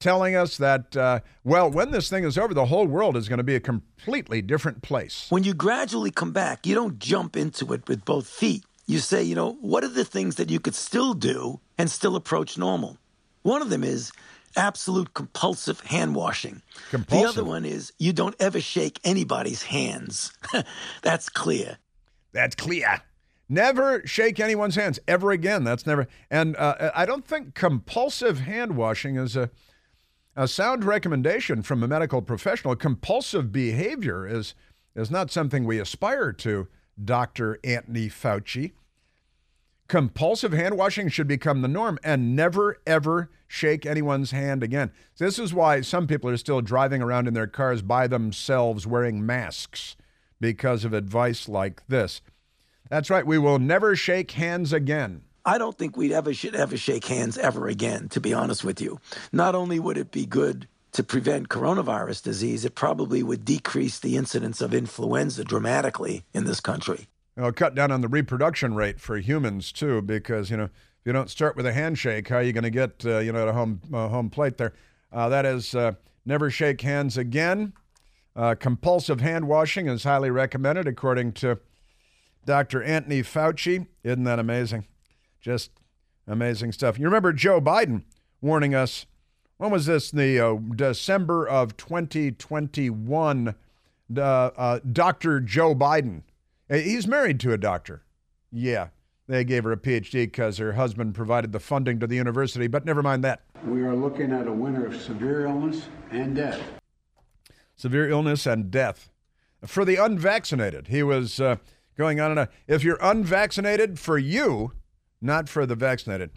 telling 0.00 0.36
us 0.36 0.56
that, 0.56 0.96
uh, 0.96 1.20
well, 1.44 1.70
when 1.70 1.90
this 1.90 2.08
thing 2.08 2.24
is 2.24 2.38
over, 2.38 2.54
the 2.54 2.66
whole 2.66 2.86
world 2.86 3.16
is 3.16 3.28
going 3.28 3.38
to 3.38 3.44
be 3.44 3.56
a 3.56 3.60
completely 3.60 4.40
different 4.40 4.80
place. 4.80 5.26
When 5.28 5.44
you 5.44 5.54
gradually 5.54 6.10
come 6.10 6.32
back, 6.32 6.66
you 6.66 6.74
don't 6.74 6.98
jump 6.98 7.36
into 7.36 7.72
it 7.72 7.88
with 7.88 8.04
both 8.04 8.28
feet 8.28 8.64
you 8.88 8.98
say, 8.98 9.22
you 9.22 9.36
know, 9.36 9.52
what 9.60 9.84
are 9.84 9.88
the 9.88 10.04
things 10.04 10.36
that 10.36 10.50
you 10.50 10.58
could 10.58 10.74
still 10.74 11.14
do 11.14 11.60
and 11.76 11.88
still 11.90 12.16
approach 12.16 12.58
normal? 12.58 12.96
One 13.42 13.62
of 13.62 13.70
them 13.70 13.84
is 13.84 14.10
absolute 14.56 15.14
compulsive 15.14 15.80
hand 15.80 16.14
washing. 16.14 16.62
Compulsive. 16.90 17.34
The 17.34 17.40
other 17.40 17.48
one 17.48 17.64
is 17.64 17.92
you 17.98 18.12
don't 18.12 18.34
ever 18.40 18.60
shake 18.60 18.98
anybody's 19.04 19.62
hands. 19.62 20.32
That's 21.02 21.28
clear. 21.28 21.76
That's 22.32 22.56
clear. 22.56 23.02
Never 23.48 24.02
shake 24.06 24.40
anyone's 24.40 24.74
hands 24.74 24.98
ever 25.06 25.30
again. 25.30 25.64
That's 25.64 25.86
never. 25.86 26.08
And 26.30 26.56
uh, 26.56 26.90
I 26.94 27.06
don't 27.06 27.26
think 27.26 27.54
compulsive 27.54 28.40
hand 28.40 28.76
washing 28.76 29.16
is 29.16 29.36
a 29.36 29.50
a 30.36 30.46
sound 30.46 30.84
recommendation 30.84 31.62
from 31.62 31.82
a 31.82 31.88
medical 31.88 32.22
professional. 32.22 32.76
Compulsive 32.76 33.50
behavior 33.50 34.26
is 34.26 34.54
is 34.94 35.10
not 35.10 35.30
something 35.30 35.64
we 35.64 35.78
aspire 35.78 36.32
to. 36.32 36.68
Dr. 37.02 37.58
Anthony 37.64 38.08
Fauci. 38.08 38.72
Compulsive 39.88 40.52
hand 40.52 40.76
washing 40.76 41.08
should 41.08 41.28
become 41.28 41.62
the 41.62 41.68
norm 41.68 41.98
and 42.04 42.36
never, 42.36 42.76
ever 42.86 43.30
shake 43.46 43.86
anyone's 43.86 44.32
hand 44.32 44.62
again. 44.62 44.92
This 45.16 45.38
is 45.38 45.54
why 45.54 45.80
some 45.80 46.06
people 46.06 46.28
are 46.28 46.36
still 46.36 46.60
driving 46.60 47.00
around 47.00 47.26
in 47.26 47.32
their 47.32 47.46
cars 47.46 47.80
by 47.80 48.06
themselves 48.06 48.86
wearing 48.86 49.24
masks 49.24 49.96
because 50.40 50.84
of 50.84 50.92
advice 50.92 51.48
like 51.48 51.86
this. 51.88 52.20
That's 52.90 53.08
right, 53.10 53.26
we 53.26 53.38
will 53.38 53.58
never 53.58 53.96
shake 53.96 54.32
hands 54.32 54.72
again. 54.72 55.22
I 55.44 55.56
don't 55.56 55.78
think 55.78 55.96
we'd 55.96 56.12
ever 56.12 56.34
should 56.34 56.54
ever 56.54 56.76
shake 56.76 57.06
hands 57.06 57.38
ever 57.38 57.68
again, 57.68 58.08
to 58.10 58.20
be 58.20 58.34
honest 58.34 58.64
with 58.64 58.82
you. 58.82 59.00
Not 59.32 59.54
only 59.54 59.80
would 59.80 59.96
it 59.96 60.10
be 60.10 60.26
good 60.26 60.68
to 60.98 61.02
prevent 61.02 61.48
coronavirus 61.48 62.22
disease, 62.22 62.66
it 62.66 62.74
probably 62.74 63.22
would 63.22 63.44
decrease 63.44 63.98
the 63.98 64.16
incidence 64.16 64.60
of 64.60 64.74
influenza 64.74 65.42
dramatically 65.42 66.24
in 66.34 66.44
this 66.44 66.60
country 66.60 67.08
know, 67.38 67.52
cut 67.52 67.74
down 67.74 67.90
on 67.90 68.00
the 68.00 68.08
reproduction 68.08 68.74
rate 68.74 69.00
for 69.00 69.16
humans 69.18 69.72
too, 69.72 70.02
because 70.02 70.50
you 70.50 70.56
know 70.56 70.64
if 70.64 70.70
you 71.04 71.12
don't 71.12 71.30
start 71.30 71.56
with 71.56 71.66
a 71.66 71.72
handshake, 71.72 72.28
how 72.28 72.36
are 72.36 72.42
you 72.42 72.52
going 72.52 72.64
to 72.64 72.70
get 72.70 73.04
uh, 73.04 73.18
you 73.18 73.32
know 73.32 73.42
at 73.42 73.48
a 73.48 73.52
home 73.52 73.80
uh, 73.92 74.08
home 74.08 74.30
plate 74.30 74.58
there? 74.58 74.74
Uh, 75.12 75.28
that 75.28 75.46
is, 75.46 75.74
uh, 75.74 75.92
never 76.26 76.50
shake 76.50 76.80
hands 76.82 77.16
again. 77.16 77.72
Uh, 78.36 78.54
compulsive 78.54 79.20
hand 79.20 79.48
washing 79.48 79.88
is 79.88 80.04
highly 80.04 80.30
recommended, 80.30 80.86
according 80.86 81.32
to 81.32 81.58
Dr. 82.44 82.82
Anthony 82.82 83.22
Fauci. 83.22 83.86
Isn't 84.04 84.24
that 84.24 84.38
amazing? 84.38 84.86
Just 85.40 85.70
amazing 86.26 86.72
stuff. 86.72 86.98
You 86.98 87.06
remember 87.06 87.32
Joe 87.32 87.60
Biden 87.60 88.02
warning 88.40 88.74
us. 88.74 89.06
When 89.58 89.70
was 89.70 89.86
this? 89.86 90.10
The 90.10 90.40
uh, 90.40 90.54
December 90.74 91.46
of 91.46 91.76
2021. 91.76 93.54
Dr. 94.10 95.40
Joe 95.40 95.74
Biden 95.74 96.22
He's 96.68 97.06
married 97.06 97.40
to 97.40 97.52
a 97.52 97.58
doctor. 97.58 98.02
Yeah, 98.52 98.88
they 99.26 99.44
gave 99.44 99.64
her 99.64 99.72
a 99.72 99.76
PhD 99.76 100.12
because 100.26 100.58
her 100.58 100.74
husband 100.74 101.14
provided 101.14 101.52
the 101.52 101.60
funding 101.60 101.98
to 102.00 102.06
the 102.06 102.16
university, 102.16 102.66
but 102.66 102.84
never 102.84 103.02
mind 103.02 103.24
that. 103.24 103.40
We 103.64 103.82
are 103.82 103.96
looking 103.96 104.32
at 104.32 104.46
a 104.46 104.52
winter 104.52 104.86
of 104.86 105.00
severe 105.00 105.46
illness 105.46 105.88
and 106.10 106.36
death. 106.36 106.60
Severe 107.76 108.10
illness 108.10 108.46
and 108.46 108.70
death. 108.70 109.10
For 109.64 109.84
the 109.84 109.96
unvaccinated, 109.96 110.88
he 110.88 111.02
was 111.02 111.40
uh, 111.40 111.56
going 111.96 112.20
on 112.20 112.32
and 112.32 112.40
on. 112.40 112.48
If 112.66 112.84
you're 112.84 112.98
unvaccinated, 113.00 113.98
for 113.98 114.18
you, 114.18 114.72
not 115.22 115.48
for 115.48 115.64
the 115.64 115.74
vaccinated. 115.74 116.30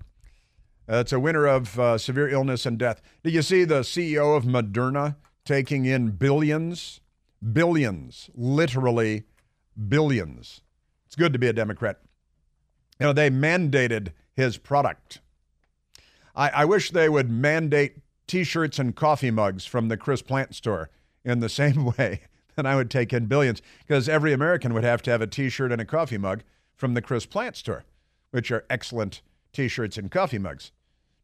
Uh, 0.90 0.98
it's 0.98 1.14
a 1.14 1.20
winner 1.20 1.46
of 1.46 1.80
uh, 1.80 1.98
severe 1.98 2.30
illness 2.30 2.66
and 2.66 2.78
death. 2.78 3.02
Did 3.24 3.34
you 3.34 3.42
see 3.42 3.64
the 3.64 3.82
CEO 3.82 4.36
of 4.36 4.44
Moderna 4.44 5.16
taking 5.46 5.86
in 5.86 6.12
billions? 6.12 7.00
Billions, 7.54 8.30
literally 8.36 9.24
billions. 9.88 10.62
It's 11.06 11.16
good 11.16 11.34
to 11.34 11.40
be 11.40 11.48
a 11.48 11.54
Democrat. 11.54 12.00
You 13.00 13.08
know, 13.08 13.14
they 13.14 13.30
mandated 13.30 14.10
his 14.34 14.58
product. 14.58 15.22
I, 16.36 16.50
I 16.50 16.66
wish 16.66 16.92
they 16.92 17.10
would 17.10 17.30
mandate 17.30 17.98
t 18.28 18.44
shirts 18.44 18.80
and 18.80 18.96
coffee 18.96 19.32
mugs 19.32 19.66
from 19.66 19.88
the 19.88 19.98
Chris 19.98 20.22
Plante 20.22 20.54
store 20.54 20.90
in 21.24 21.40
the 21.40 21.50
same 21.62 21.86
way 21.98 22.22
that 22.56 22.66
I 22.66 22.76
would 22.76 22.92
take 22.92 23.14
in 23.14 23.26
billions, 23.26 23.62
because 23.80 24.10
every 24.10 24.34
American 24.34 24.74
would 24.74 24.84
have 24.84 25.02
to 25.04 25.12
have 25.12 25.22
a 25.22 25.28
t 25.28 25.50
shirt 25.50 25.72
and 25.72 25.82
a 25.82 25.86
coffee 25.86 26.18
mug 26.18 26.44
from 26.76 26.94
the 26.94 27.02
Chris 27.02 27.26
Plante 27.26 27.58
store, 27.58 27.84
which 28.32 28.52
are 28.52 28.66
excellent 28.70 29.22
t 29.54 29.68
shirts 29.68 29.98
and 29.98 30.12
coffee 30.12 30.38
mugs, 30.40 30.72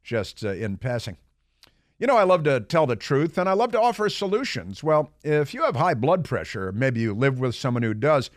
just 0.04 0.44
uh, 0.44 0.50
in 0.50 0.78
passing. 0.78 1.18
You 2.00 2.06
know, 2.06 2.18
I 2.18 2.24
love 2.24 2.44
to 2.44 2.60
tell 2.60 2.86
the 2.86 2.96
truth 2.96 3.38
and 3.38 3.50
I 3.50 3.54
love 3.54 3.72
to 3.72 3.82
offer 3.82 4.08
solutions. 4.08 4.84
Well, 4.84 5.12
if 5.24 5.54
you 5.54 5.64
have 5.64 5.76
high 5.76 5.96
blood 5.96 6.24
pressure, 6.24 6.72
maybe 6.72 7.00
you 7.00 7.14
live 7.14 7.40
with 7.40 7.56
someone 7.56 7.82
who 7.82 7.96
does, 7.96 8.30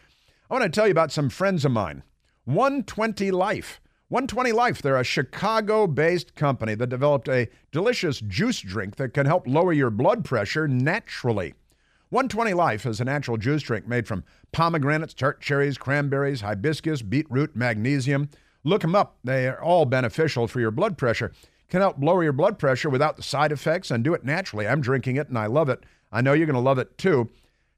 I 0.51 0.55
want 0.55 0.65
to 0.65 0.71
tell 0.71 0.87
you 0.87 0.93
about 0.93 1.13
some 1.13 1.29
friends 1.29 1.65
of 1.67 1.73
mine. 1.73 2.03
120 2.47 3.31
Life. 3.31 3.81
120 4.09 4.51
Life, 4.53 4.83
they're 4.83 4.97
a 4.97 5.05
Chicago 5.05 5.87
based 5.87 6.35
company 6.35 6.75
that 6.75 6.89
developed 6.89 7.29
a 7.29 7.49
delicious 7.71 8.21
juice 8.21 8.61
drink 8.61 8.97
that 8.97 9.15
can 9.15 9.27
help 9.27 9.47
lower 9.47 9.73
your 9.73 9.91
blood 9.91 10.25
pressure 10.25 10.67
naturally. 10.67 11.55
120 12.09 12.55
Life 12.55 12.87
is 12.87 13.01
a 13.01 13.05
natural 13.05 13.37
juice 13.37 13.63
drink 13.63 13.87
made 13.87 14.09
from 14.09 14.25
pomegranates, 14.51 15.15
tart 15.15 15.41
cherries, 15.41 15.79
cranberries, 15.79 16.41
hibiscus, 16.41 17.03
beetroot, 17.03 17.55
magnesium. 17.55 18.31
Look 18.65 18.83
them 18.83 18.95
up. 18.95 19.17
They 19.25 19.49
are 19.49 19.63
all 19.63 19.85
beneficial 19.85 20.47
for 20.47 20.61
your 20.61 20.71
blood 20.71 20.99
pressure. 20.99 21.33
Can 21.69 21.81
help 21.81 21.97
lower 22.01 22.23
your 22.23 22.33
blood 22.33 22.59
pressure 22.59 22.91
without 22.91 23.17
the 23.17 23.23
side 23.23 23.53
effects 23.53 23.91
and 23.91 24.03
do 24.03 24.15
it 24.15 24.25
naturally. 24.25 24.67
I'm 24.67 24.81
drinking 24.81 25.17
it 25.17 25.29
and 25.29 25.39
I 25.39 25.47
love 25.47 25.69
it. 25.69 25.85
I 26.13 26.21
know 26.21 26.33
you're 26.33 26.47
going 26.47 26.55
to 26.55 26.61
love 26.61 26.79
it 26.79 26.99
too. 26.99 27.31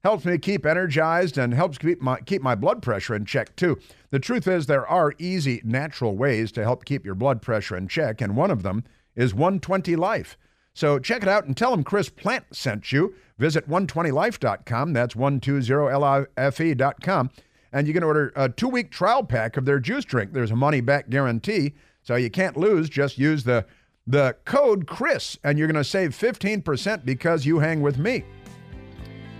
Helps 0.03 0.25
me 0.25 0.39
keep 0.39 0.67
energized 0.67 1.39
and 1.39 1.55
helps 1.55 1.79
keep 1.79 2.03
my 2.03 2.19
keep 2.21 2.43
my 2.43 2.57
blood 2.57 2.83
pressure 2.83 3.15
in 3.15 3.25
check 3.25 3.55
too. 3.55 3.79
The 4.11 4.19
truth 4.19 4.49
is 4.49 4.67
there 4.67 4.87
are 4.87 5.15
easy 5.19 5.61
natural 5.65 6.17
ways 6.17 6.51
to 6.53 6.65
help 6.65 6.85
keep 6.85 7.05
your 7.05 7.15
blood 7.15 7.41
pressure 7.41 7.77
in 7.77 7.87
check 7.87 8.21
and 8.21 8.35
one 8.35 8.51
of 8.51 8.65
them 8.65 8.83
is 9.15 9.35
120 9.35 9.95
Life. 9.95 10.37
So 10.75 10.99
check 10.99 11.23
it 11.23 11.29
out 11.29 11.45
and 11.45 11.57
tell 11.57 11.71
them 11.71 11.85
Chris 11.85 12.09
Plante 12.09 12.47
sent 12.53 12.93
you. 12.93 13.15
Visit 13.39 13.69
120life.com. 13.69 14.93
That's 14.93 15.15
120life.com. 15.15 17.31
And 17.73 17.87
you 17.87 17.95
can 17.95 18.02
order 18.02 18.33
a 18.37 18.49
two 18.49 18.69
week 18.69 18.91
trial 18.91 19.23
pack 19.23 19.57
of 19.57 19.64
their 19.64 19.79
juice 19.79 20.05
drink. 20.05 20.33
There's 20.33 20.50
a 20.50 20.57
money 20.57 20.81
back 20.81 21.09
guarantee, 21.09 21.75
so 22.02 22.17
you 22.17 22.31
can't 22.31 22.57
lose. 22.57 22.88
Just 22.88 23.19
use 23.19 23.45
the, 23.45 23.64
the 24.07 24.37
code 24.45 24.87
Chris, 24.87 25.38
and 25.45 25.59
you're 25.59 25.69
going 25.69 25.76
to 25.76 25.85
save 25.85 26.11
15% 26.11 27.05
because 27.05 27.47
you 27.47 27.59
hang 27.59 27.81
with 27.81 27.99
me. 27.99 28.25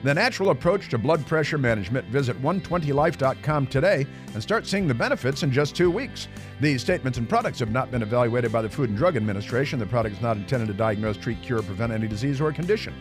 The 0.03 0.13
natural 0.13 0.51
approach 0.51 0.89
to 0.89 0.99
blood 0.99 1.25
pressure 1.27 1.59
management. 1.59 2.09
Visit 2.09 2.41
120life.com 2.43 3.67
today 3.69 4.05
and 4.35 4.43
start 4.43 4.67
seeing 4.67 4.89
the 4.89 4.95
benefits 4.95 5.45
in 5.45 5.53
just 5.53 5.77
two 5.77 5.93
weeks. 5.93 6.27
These 6.61 6.81
statements 6.81 7.19
and 7.19 7.29
products 7.29 7.61
have 7.61 7.71
not 7.71 7.93
been 7.93 8.03
evaluated 8.03 8.51
by 8.51 8.63
the 8.63 8.69
Food 8.69 8.89
and 8.89 8.99
Drug 8.99 9.17
Administration. 9.17 9.79
The 9.79 9.87
product 9.87 10.17
is 10.17 10.23
not 10.23 10.37
intended 10.37 10.67
to 10.69 10.75
diagnose, 10.75 11.17
treat, 11.17 11.41
cure, 11.41 11.61
or 11.61 11.63
prevent 11.63 11.93
any 11.93 12.09
disease 12.09 12.41
or 12.41 12.53
condition. 12.53 12.95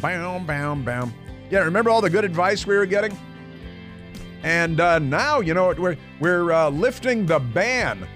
Bam, 0.00 0.46
bam, 0.46 0.82
bam. 0.82 1.12
Yeah, 1.50 1.60
remember 1.60 1.90
all 1.90 2.00
the 2.00 2.10
good 2.10 2.24
advice 2.24 2.66
we 2.66 2.76
were 2.76 2.86
getting? 2.86 3.16
And 4.42 4.80
uh, 4.80 4.98
now, 4.98 5.40
you 5.40 5.54
know, 5.54 5.74
we're, 5.76 5.96
we're 6.20 6.52
uh, 6.52 6.70
lifting 6.70 7.26
the 7.26 7.38
ban. 7.38 8.06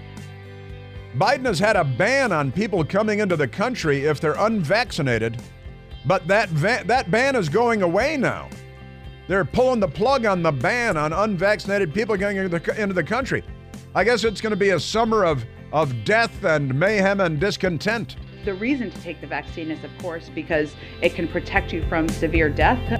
Biden 1.17 1.45
has 1.45 1.59
had 1.59 1.75
a 1.75 1.83
ban 1.83 2.31
on 2.31 2.51
people 2.51 2.83
coming 2.83 3.19
into 3.19 3.35
the 3.35 3.47
country 3.47 4.05
if 4.05 4.19
they're 4.19 4.35
unvaccinated, 4.39 5.41
but 6.05 6.27
that, 6.27 6.49
va- 6.49 6.83
that 6.85 7.11
ban 7.11 7.35
is 7.35 7.49
going 7.49 7.81
away 7.81 8.17
now. 8.17 8.49
They're 9.27 9.45
pulling 9.45 9.79
the 9.79 9.87
plug 9.87 10.25
on 10.25 10.41
the 10.41 10.51
ban 10.51 10.97
on 10.97 11.13
unvaccinated 11.13 11.93
people 11.93 12.17
getting 12.17 12.37
into 12.37 12.59
the, 12.59 12.81
into 12.81 12.93
the 12.93 13.03
country. 13.03 13.43
I 13.95 14.03
guess 14.03 14.23
it's 14.23 14.41
going 14.41 14.51
to 14.51 14.57
be 14.57 14.71
a 14.71 14.79
summer 14.79 15.23
of, 15.23 15.45
of 15.71 16.03
death 16.03 16.43
and 16.43 16.73
mayhem 16.73 17.19
and 17.19 17.39
discontent. 17.39 18.15
The 18.43 18.53
reason 18.55 18.91
to 18.91 19.01
take 19.01 19.21
the 19.21 19.27
vaccine 19.27 19.71
is, 19.71 19.83
of 19.83 19.91
course, 19.99 20.29
because 20.33 20.75
it 21.01 21.13
can 21.13 21.27
protect 21.27 21.71
you 21.71 21.87
from 21.87 22.09
severe 22.09 22.49
death. 22.49 22.99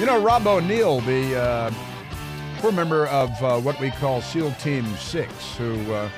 You 0.00 0.06
know, 0.06 0.18
Rob 0.18 0.46
O'Neill, 0.46 1.02
the 1.02 1.38
uh, 1.38 1.70
core 2.62 2.72
member 2.72 3.06
of 3.08 3.30
uh, 3.42 3.60
what 3.60 3.78
we 3.78 3.90
call 3.90 4.22
SEAL 4.22 4.52
Team 4.52 4.86
6, 4.96 5.56
who 5.56 5.92
uh, 5.92 6.08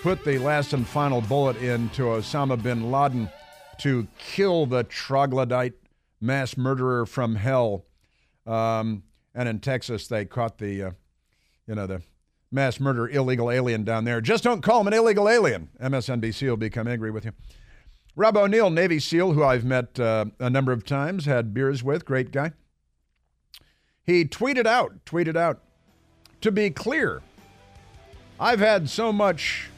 put 0.00 0.24
the 0.24 0.38
last 0.38 0.72
and 0.72 0.88
final 0.88 1.20
bullet 1.20 1.58
into 1.58 2.04
Osama 2.04 2.60
bin 2.60 2.90
Laden 2.90 3.28
to 3.80 4.08
kill 4.16 4.64
the 4.64 4.84
troglodyte 4.84 5.74
mass 6.18 6.56
murderer 6.56 7.04
from 7.04 7.34
hell. 7.34 7.84
Um, 8.46 9.02
and 9.34 9.50
in 9.50 9.60
Texas, 9.60 10.06
they 10.08 10.24
caught 10.24 10.56
the, 10.56 10.82
uh, 10.82 10.90
you 11.66 11.74
know, 11.74 11.86
the 11.86 12.00
mass 12.50 12.80
murder 12.80 13.06
illegal 13.06 13.50
alien 13.50 13.84
down 13.84 14.04
there. 14.04 14.22
Just 14.22 14.44
don't 14.44 14.62
call 14.62 14.80
him 14.80 14.86
an 14.86 14.94
illegal 14.94 15.28
alien. 15.28 15.68
MSNBC 15.78 16.48
will 16.48 16.56
become 16.56 16.88
angry 16.88 17.10
with 17.10 17.26
you. 17.26 17.32
Rob 18.16 18.38
O'Neill, 18.38 18.70
Navy 18.70 18.98
SEAL, 18.98 19.34
who 19.34 19.44
I've 19.44 19.66
met 19.66 20.00
uh, 20.00 20.24
a 20.38 20.48
number 20.48 20.72
of 20.72 20.86
times, 20.86 21.26
had 21.26 21.52
beers 21.52 21.84
with, 21.84 22.06
great 22.06 22.32
guy. 22.32 22.52
He 24.06 24.24
tweeted 24.24 24.66
out, 24.66 25.04
tweeted 25.04 25.36
out, 25.36 25.60
to 26.40 26.50
be 26.50 26.70
clear, 26.70 27.22
I've 28.38 28.60
had 28.60 28.88
so 28.88 29.12
much. 29.12 29.68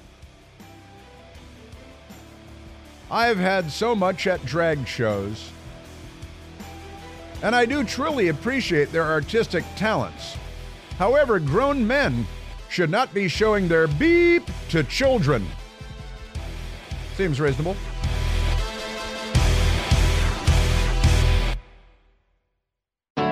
I've 3.11 3.39
had 3.39 3.71
so 3.71 3.95
much 3.95 4.27
at 4.27 4.45
drag 4.47 4.87
shows, 4.87 5.51
and 7.43 7.55
I 7.55 7.67
do 7.67 7.85
truly 7.85 8.29
appreciate 8.29 8.91
their 8.91 9.05
artistic 9.05 9.65
talents. 9.77 10.37
However, 10.99 11.39
grown 11.39 11.87
men 11.87 12.27
should 12.71 12.91
not 12.91 13.13
be 13.13 13.29
showing 13.29 13.69
their 13.69 13.87
beep 13.87 14.45
to 14.71 14.83
children. 14.85 15.47
Seems 17.17 17.39
reasonable. 17.39 17.77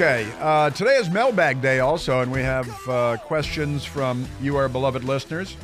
Okay, 0.00 0.30
uh, 0.38 0.70
today 0.70 0.94
is 0.94 1.10
mailbag 1.10 1.60
day 1.60 1.80
also, 1.80 2.20
and 2.20 2.30
we 2.30 2.40
have 2.40 2.88
uh, 2.88 3.16
questions 3.16 3.84
from 3.84 4.28
you, 4.40 4.56
our 4.56 4.68
beloved 4.68 5.02
listeners, 5.02 5.56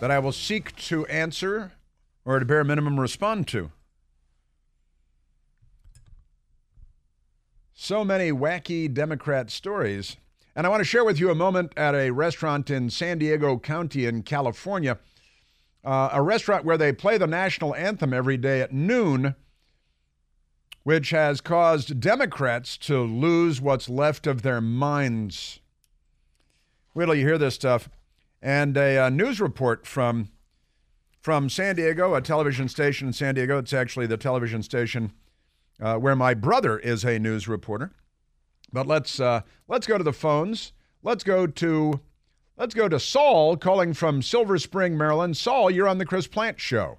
that 0.00 0.10
I 0.10 0.18
will 0.18 0.32
seek 0.32 0.74
to 0.88 1.06
answer 1.06 1.70
or 2.24 2.34
at 2.34 2.42
a 2.42 2.44
bare 2.44 2.64
minimum 2.64 2.98
respond 2.98 3.46
to. 3.46 3.70
So 7.72 8.04
many 8.04 8.32
wacky 8.32 8.92
Democrat 8.92 9.48
stories. 9.48 10.16
And 10.56 10.66
I 10.66 10.68
want 10.68 10.80
to 10.80 10.84
share 10.84 11.04
with 11.04 11.20
you 11.20 11.30
a 11.30 11.36
moment 11.36 11.72
at 11.76 11.94
a 11.94 12.10
restaurant 12.10 12.70
in 12.70 12.90
San 12.90 13.18
Diego 13.18 13.56
County 13.56 14.04
in 14.04 14.24
California, 14.24 14.98
uh, 15.84 16.08
a 16.12 16.20
restaurant 16.20 16.64
where 16.64 16.76
they 16.76 16.92
play 16.92 17.18
the 17.18 17.28
national 17.28 17.72
anthem 17.76 18.12
every 18.12 18.36
day 18.36 18.60
at 18.62 18.72
noon 18.72 19.36
which 20.82 21.10
has 21.10 21.40
caused 21.40 22.00
Democrats 22.00 22.76
to 22.76 23.00
lose 23.00 23.60
what's 23.60 23.88
left 23.88 24.26
of 24.26 24.42
their 24.42 24.60
minds. 24.60 25.60
Wait 26.94 27.06
till 27.06 27.14
you 27.14 27.26
hear 27.26 27.38
this 27.38 27.54
stuff. 27.54 27.88
And 28.40 28.76
a, 28.76 29.06
a 29.06 29.10
news 29.10 29.40
report 29.40 29.86
from 29.86 30.30
from 31.20 31.48
San 31.48 31.76
Diego, 31.76 32.14
a 32.14 32.20
television 32.20 32.68
station 32.68 33.06
in 33.06 33.12
San 33.12 33.36
Diego. 33.36 33.58
It's 33.58 33.72
actually 33.72 34.06
the 34.06 34.16
television 34.16 34.62
station 34.62 35.12
uh, 35.80 35.96
where 35.96 36.16
my 36.16 36.34
brother 36.34 36.78
is 36.78 37.04
a 37.04 37.18
news 37.20 37.46
reporter. 37.46 37.92
But 38.72 38.86
let's 38.86 39.20
uh, 39.20 39.42
let's 39.68 39.86
go 39.86 39.98
to 39.98 40.04
the 40.04 40.12
phones. 40.12 40.72
Let's 41.02 41.22
go 41.22 41.46
to 41.46 42.00
let's 42.56 42.74
go 42.74 42.88
to 42.88 42.98
Saul 42.98 43.56
calling 43.56 43.94
from 43.94 44.22
Silver 44.22 44.58
Spring, 44.58 44.98
Maryland. 44.98 45.36
Saul, 45.36 45.70
you're 45.70 45.88
on 45.88 45.98
the 45.98 46.06
Chris 46.06 46.26
Plante 46.26 46.60
Show. 46.60 46.98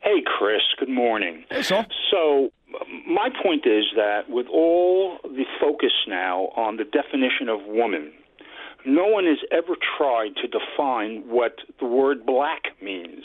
Hey, 0.00 0.22
Chris. 0.38 0.62
Good 0.78 0.88
morning. 0.88 1.44
Hey, 1.50 1.62
Saul. 1.62 1.86
So 2.10 2.52
my 3.06 3.28
point 3.42 3.66
is 3.66 3.84
that 3.96 4.28
with 4.28 4.46
all 4.46 5.18
the 5.24 5.44
focus 5.60 5.92
now 6.06 6.48
on 6.56 6.76
the 6.76 6.84
definition 6.84 7.48
of 7.48 7.60
woman, 7.66 8.12
no 8.84 9.06
one 9.06 9.24
has 9.26 9.38
ever 9.50 9.76
tried 9.96 10.34
to 10.36 10.48
define 10.48 11.22
what 11.28 11.56
the 11.78 11.86
word 11.86 12.26
black 12.26 12.62
means. 12.82 13.24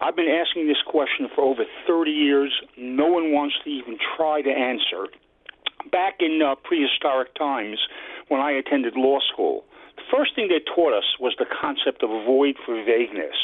I've 0.00 0.16
been 0.16 0.28
asking 0.28 0.66
this 0.66 0.82
question 0.86 1.28
for 1.34 1.42
over 1.42 1.62
30 1.86 2.10
years. 2.10 2.52
No 2.76 3.06
one 3.06 3.32
wants 3.32 3.54
to 3.64 3.70
even 3.70 3.98
try 4.16 4.42
to 4.42 4.50
answer. 4.50 5.06
Back 5.90 6.16
in 6.20 6.42
uh, 6.42 6.56
prehistoric 6.56 7.34
times, 7.34 7.78
when 8.28 8.40
I 8.40 8.52
attended 8.52 8.94
law 8.96 9.18
school, 9.32 9.64
the 9.96 10.02
first 10.10 10.34
thing 10.34 10.48
they 10.48 10.60
taught 10.74 10.92
us 10.92 11.04
was 11.20 11.34
the 11.38 11.46
concept 11.46 12.02
of 12.02 12.10
void 12.26 12.56
for 12.66 12.74
vagueness. 12.84 13.36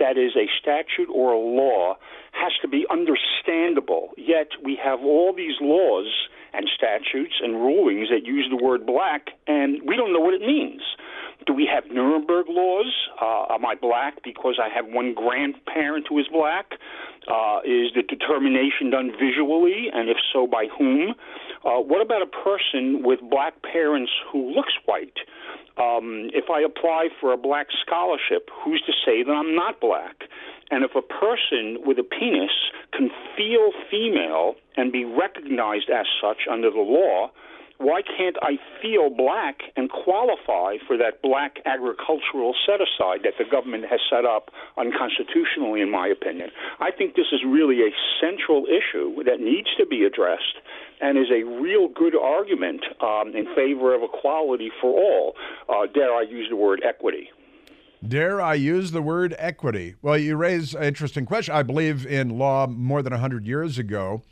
That 0.00 0.16
is, 0.16 0.32
a 0.34 0.48
statute 0.60 1.12
or 1.12 1.32
a 1.32 1.38
law 1.38 1.94
has 2.32 2.52
to 2.62 2.68
be 2.68 2.86
understandable, 2.90 4.10
yet 4.16 4.48
we 4.64 4.78
have 4.82 5.00
all 5.00 5.32
these 5.36 5.56
laws 5.60 6.08
and 6.52 6.68
statutes 6.74 7.34
and 7.42 7.54
rulings 7.56 8.08
that 8.08 8.24
use 8.24 8.48
the 8.50 8.56
word 8.56 8.86
black, 8.86 9.28
and 9.46 9.80
we 9.86 9.96
don't 9.96 10.12
know 10.12 10.20
what 10.20 10.34
it 10.34 10.40
means. 10.40 10.82
Do 11.46 11.54
we 11.54 11.68
have 11.72 11.84
Nuremberg 11.90 12.46
laws? 12.48 12.92
Uh, 13.20 13.54
am 13.54 13.64
I 13.64 13.74
black 13.74 14.22
because 14.24 14.58
I 14.62 14.68
have 14.74 14.86
one 14.86 15.14
grandparent 15.14 16.06
who 16.08 16.18
is 16.18 16.26
black? 16.28 16.72
Uh, 17.28 17.60
is 17.64 17.92
the 17.94 18.02
determination 18.02 18.90
done 18.90 19.12
visually, 19.12 19.88
and 19.92 20.08
if 20.08 20.16
so, 20.32 20.46
by 20.46 20.66
whom? 20.76 21.14
Uh, 21.64 21.80
what 21.80 22.02
about 22.02 22.22
a 22.22 22.26
person 22.26 23.02
with 23.04 23.20
black 23.30 23.54
parents 23.62 24.12
who 24.32 24.50
looks 24.50 24.72
white? 24.86 25.16
Um, 25.80 26.28
if 26.34 26.50
I 26.50 26.60
apply 26.60 27.08
for 27.20 27.32
a 27.32 27.38
black 27.38 27.68
scholarship, 27.80 28.50
who's 28.62 28.82
to 28.86 28.92
say 29.04 29.22
that 29.22 29.32
I'm 29.32 29.54
not 29.54 29.80
black? 29.80 30.28
And 30.70 30.84
if 30.84 30.92
a 30.94 31.02
person 31.02 31.78
with 31.84 31.98
a 31.98 32.04
penis 32.04 32.52
can 32.92 33.10
feel 33.36 33.72
female 33.90 34.54
and 34.76 34.92
be 34.92 35.04
recognized 35.04 35.88
as 35.88 36.06
such 36.20 36.46
under 36.50 36.70
the 36.70 36.84
law, 36.84 37.30
why 37.80 38.02
can't 38.02 38.36
I 38.42 38.60
feel 38.82 39.08
black 39.08 39.72
and 39.74 39.88
qualify 39.88 40.76
for 40.86 40.98
that 40.98 41.22
black 41.22 41.64
agricultural 41.64 42.54
set 42.66 42.76
aside 42.84 43.24
that 43.24 43.40
the 43.40 43.48
government 43.50 43.86
has 43.88 44.00
set 44.04 44.26
up 44.26 44.50
unconstitutionally, 44.76 45.80
in 45.80 45.90
my 45.90 46.06
opinion? 46.06 46.50
I 46.78 46.90
think 46.92 47.16
this 47.16 47.32
is 47.32 47.40
really 47.40 47.80
a 47.80 47.90
central 48.20 48.66
issue 48.68 49.24
that 49.24 49.40
needs 49.40 49.72
to 49.78 49.86
be 49.86 50.04
addressed 50.04 50.60
and 51.00 51.18
is 51.18 51.30
a 51.30 51.44
real 51.44 51.88
good 51.88 52.14
argument 52.16 52.82
um, 53.00 53.34
in 53.34 53.46
favor 53.54 53.94
of 53.94 54.02
equality 54.02 54.70
for 54.80 55.00
all. 55.00 55.34
Uh, 55.68 55.86
dare 55.92 56.14
I 56.14 56.22
use 56.22 56.48
the 56.50 56.56
word 56.56 56.82
equity? 56.84 57.30
Dare 58.06 58.40
I 58.40 58.54
use 58.54 58.92
the 58.92 59.02
word 59.02 59.34
equity? 59.38 59.94
Well, 60.00 60.16
you 60.16 60.36
raise 60.36 60.74
an 60.74 60.84
interesting 60.84 61.26
question. 61.26 61.54
I 61.54 61.62
believe 61.62 62.06
in 62.06 62.38
law 62.38 62.66
more 62.66 63.02
than 63.02 63.12
100 63.12 63.46
years 63.46 63.78
ago, 63.78 64.22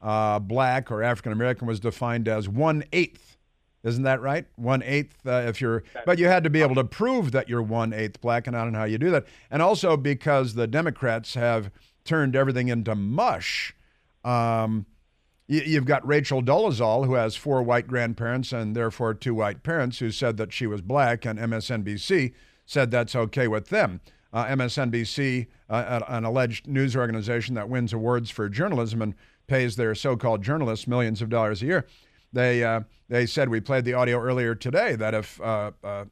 uh, 0.00 0.38
black 0.38 0.90
or 0.90 1.02
African 1.02 1.32
American 1.32 1.66
was 1.66 1.80
defined 1.80 2.28
as 2.28 2.48
one 2.48 2.84
eighth. 2.92 3.36
Isn't 3.82 4.04
that 4.04 4.20
right? 4.20 4.46
One 4.56 4.82
eighth. 4.82 5.26
Uh, 5.26 5.44
if 5.46 5.60
you're, 5.60 5.84
but 6.06 6.18
you 6.18 6.26
had 6.26 6.44
to 6.44 6.50
be 6.50 6.62
able 6.62 6.74
to 6.76 6.84
prove 6.84 7.32
that 7.32 7.48
you're 7.48 7.62
one 7.62 7.92
eighth 7.92 8.20
black, 8.20 8.46
and 8.46 8.56
I 8.56 8.62
don't 8.62 8.72
know 8.72 8.80
how 8.80 8.84
you 8.84 8.98
do 8.98 9.10
that. 9.10 9.26
And 9.50 9.60
also 9.60 9.96
because 9.96 10.54
the 10.54 10.66
Democrats 10.66 11.34
have 11.34 11.70
turned 12.04 12.36
everything 12.36 12.68
into 12.68 12.94
mush. 12.94 13.74
Um, 14.24 14.86
You've 15.50 15.84
got 15.84 16.06
Rachel 16.06 16.42
Dolezal, 16.42 17.06
who 17.06 17.14
has 17.14 17.34
four 17.34 17.60
white 17.60 17.88
grandparents 17.88 18.52
and 18.52 18.76
therefore 18.76 19.14
two 19.14 19.34
white 19.34 19.64
parents, 19.64 19.98
who 19.98 20.12
said 20.12 20.36
that 20.36 20.52
she 20.52 20.64
was 20.64 20.80
black, 20.80 21.24
and 21.24 21.40
MSNBC 21.40 22.32
said 22.66 22.92
that's 22.92 23.16
okay 23.16 23.48
with 23.48 23.68
them. 23.68 24.00
Uh, 24.32 24.46
MSNBC, 24.46 25.48
uh, 25.68 26.00
an 26.06 26.24
alleged 26.24 26.68
news 26.68 26.94
organization 26.94 27.56
that 27.56 27.68
wins 27.68 27.92
awards 27.92 28.30
for 28.30 28.48
journalism 28.48 29.02
and 29.02 29.14
pays 29.48 29.74
their 29.74 29.92
so-called 29.92 30.40
journalists 30.40 30.86
millions 30.86 31.20
of 31.20 31.28
dollars 31.28 31.62
a 31.62 31.66
year, 31.66 31.86
they 32.32 32.62
uh, 32.62 32.82
they 33.08 33.26
said 33.26 33.48
we 33.48 33.58
played 33.58 33.84
the 33.84 33.94
audio 33.94 34.20
earlier 34.20 34.54
today 34.54 34.94
that 34.94 35.14
if 35.14 35.40
uh, 35.40 35.72
uh, 35.82 36.04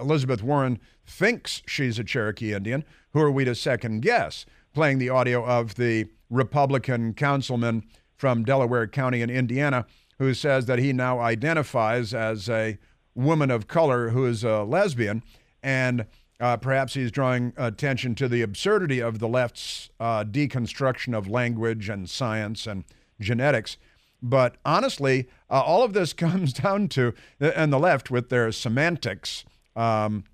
Elizabeth 0.00 0.42
Warren 0.42 0.80
thinks 1.04 1.60
she's 1.66 1.98
a 1.98 2.04
Cherokee 2.04 2.54
Indian, 2.54 2.82
who 3.12 3.20
are 3.20 3.30
we 3.30 3.44
to 3.44 3.54
second 3.54 4.00
guess? 4.00 4.46
Playing 4.72 4.96
the 4.96 5.10
audio 5.10 5.44
of 5.44 5.74
the 5.74 6.06
Republican 6.30 7.12
councilman 7.12 7.82
from 8.16 8.44
Delaware 8.44 8.86
County 8.86 9.22
in 9.22 9.30
Indiana 9.30 9.86
who 10.18 10.32
says 10.34 10.66
that 10.66 10.78
he 10.78 10.92
now 10.92 11.20
identifies 11.20 12.14
as 12.14 12.48
a 12.48 12.78
woman 13.14 13.50
of 13.50 13.68
color 13.68 14.10
who 14.10 14.26
is 14.26 14.44
a 14.44 14.62
lesbian 14.62 15.22
and 15.62 16.06
uh, 16.38 16.56
perhaps 16.56 16.94
he's 16.94 17.10
drawing 17.10 17.52
attention 17.56 18.14
to 18.14 18.28
the 18.28 18.42
absurdity 18.42 19.00
of 19.00 19.18
the 19.18 19.28
left's 19.28 19.90
uh, 19.98 20.22
deconstruction 20.24 21.16
of 21.16 21.28
language 21.28 21.88
and 21.88 22.10
science 22.10 22.66
and 22.66 22.84
genetics. 23.20 23.78
But 24.22 24.56
honestly, 24.64 25.28
uh, 25.50 25.60
all 25.60 25.82
of 25.82 25.92
this 25.92 26.12
comes 26.12 26.52
down 26.52 26.88
to, 26.88 27.14
and 27.40 27.72
the 27.72 27.78
left 27.78 28.10
with 28.10 28.28
their 28.28 28.52
semantics, 28.52 29.44
um, 29.74 30.24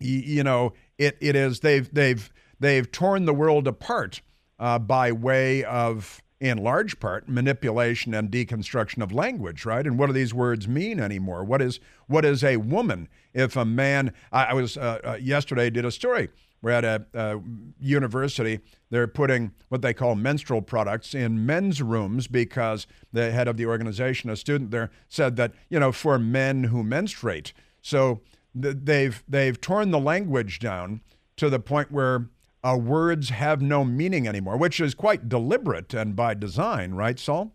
y- 0.00 0.22
you 0.24 0.44
know, 0.44 0.74
it, 0.98 1.16
it 1.20 1.34
is 1.34 1.60
they've 1.60 1.92
they've 1.92 2.32
they've 2.60 2.90
torn 2.92 3.24
the 3.24 3.34
world 3.34 3.66
apart 3.66 4.20
uh, 4.58 4.78
by 4.78 5.10
way 5.10 5.64
of, 5.64 6.22
in 6.42 6.58
large 6.58 7.00
part, 7.00 7.28
manipulation 7.28 8.12
and 8.12 8.30
deconstruction 8.30 9.02
of 9.02 9.12
language. 9.12 9.64
Right? 9.64 9.86
And 9.86 9.98
what 9.98 10.08
do 10.08 10.12
these 10.12 10.34
words 10.34 10.68
mean 10.68 11.00
anymore? 11.00 11.44
What 11.44 11.62
is 11.62 11.80
what 12.06 12.24
is 12.24 12.44
a 12.44 12.58
woman? 12.58 13.08
if 13.34 13.56
a 13.56 13.64
man, 13.64 14.12
I, 14.30 14.44
I 14.46 14.52
was 14.54 14.76
uh, 14.76 15.00
uh, 15.04 15.18
yesterday 15.20 15.70
did 15.70 15.84
a 15.84 15.90
story. 15.90 16.28
We're 16.60 16.70
at 16.70 16.84
a, 16.84 17.04
a, 17.14 17.40
university. 17.80 18.60
They're 18.90 19.08
putting 19.08 19.52
what 19.68 19.82
they 19.82 19.92
call 19.92 20.14
menstrual 20.14 20.62
products 20.62 21.14
in 21.14 21.44
men's 21.44 21.82
rooms 21.82 22.28
because 22.28 22.86
the 23.12 23.32
head 23.32 23.48
of 23.48 23.56
the 23.56 23.66
organization, 23.66 24.30
a 24.30 24.36
student 24.36 24.70
there, 24.70 24.90
said 25.08 25.36
that 25.36 25.52
you 25.68 25.80
know 25.80 25.90
for 25.92 26.18
men 26.18 26.64
who 26.64 26.84
menstruate. 26.84 27.52
So 27.80 28.20
th- 28.60 28.76
they've 28.82 29.22
they've 29.26 29.60
torn 29.60 29.90
the 29.90 29.98
language 29.98 30.60
down 30.60 31.00
to 31.36 31.50
the 31.50 31.58
point 31.58 31.90
where 31.90 32.28
uh, 32.64 32.76
words 32.76 33.30
have 33.30 33.60
no 33.60 33.84
meaning 33.84 34.28
anymore, 34.28 34.56
which 34.56 34.80
is 34.80 34.94
quite 34.94 35.28
deliberate 35.28 35.94
and 35.94 36.14
by 36.14 36.34
design, 36.34 36.94
right, 36.94 37.18
Saul? 37.18 37.52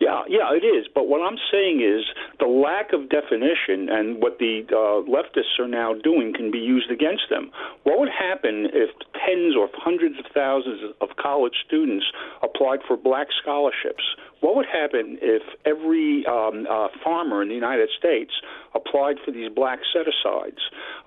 Yeah, 0.00 0.22
yeah, 0.28 0.48
it 0.50 0.64
is. 0.64 0.86
But 0.94 1.08
what 1.08 1.20
I'm 1.20 1.36
saying 1.52 1.82
is 1.84 2.06
the 2.38 2.46
lack 2.46 2.92
of 2.92 3.10
definition 3.10 3.88
and 3.90 4.22
what 4.22 4.38
the 4.38 4.64
uh, 4.72 5.04
leftists 5.04 5.60
are 5.60 5.68
now 5.68 5.94
doing 5.94 6.32
can 6.34 6.50
be 6.50 6.58
used 6.58 6.90
against 6.90 7.24
them. 7.28 7.50
What 7.84 7.98
would 7.98 8.08
happen 8.08 8.68
if 8.72 8.90
tens 9.12 9.54
or 9.54 9.68
hundreds 9.74 10.18
of 10.18 10.24
thousands 10.32 10.96
of 11.00 11.10
college 11.20 11.54
students 11.66 12.06
applied 12.42 12.80
for 12.88 12.96
black 12.96 13.28
scholarships? 13.42 14.02
What 14.40 14.56
would 14.56 14.66
happen 14.66 15.18
if 15.20 15.42
every 15.66 16.24
um, 16.26 16.66
uh, 16.68 16.88
farmer 17.04 17.42
in 17.42 17.48
the 17.48 17.54
United 17.54 17.90
States 17.98 18.32
applied 18.74 19.16
for 19.24 19.32
these 19.32 19.50
black 19.54 19.80
set 19.92 20.06
asides? 20.08 20.60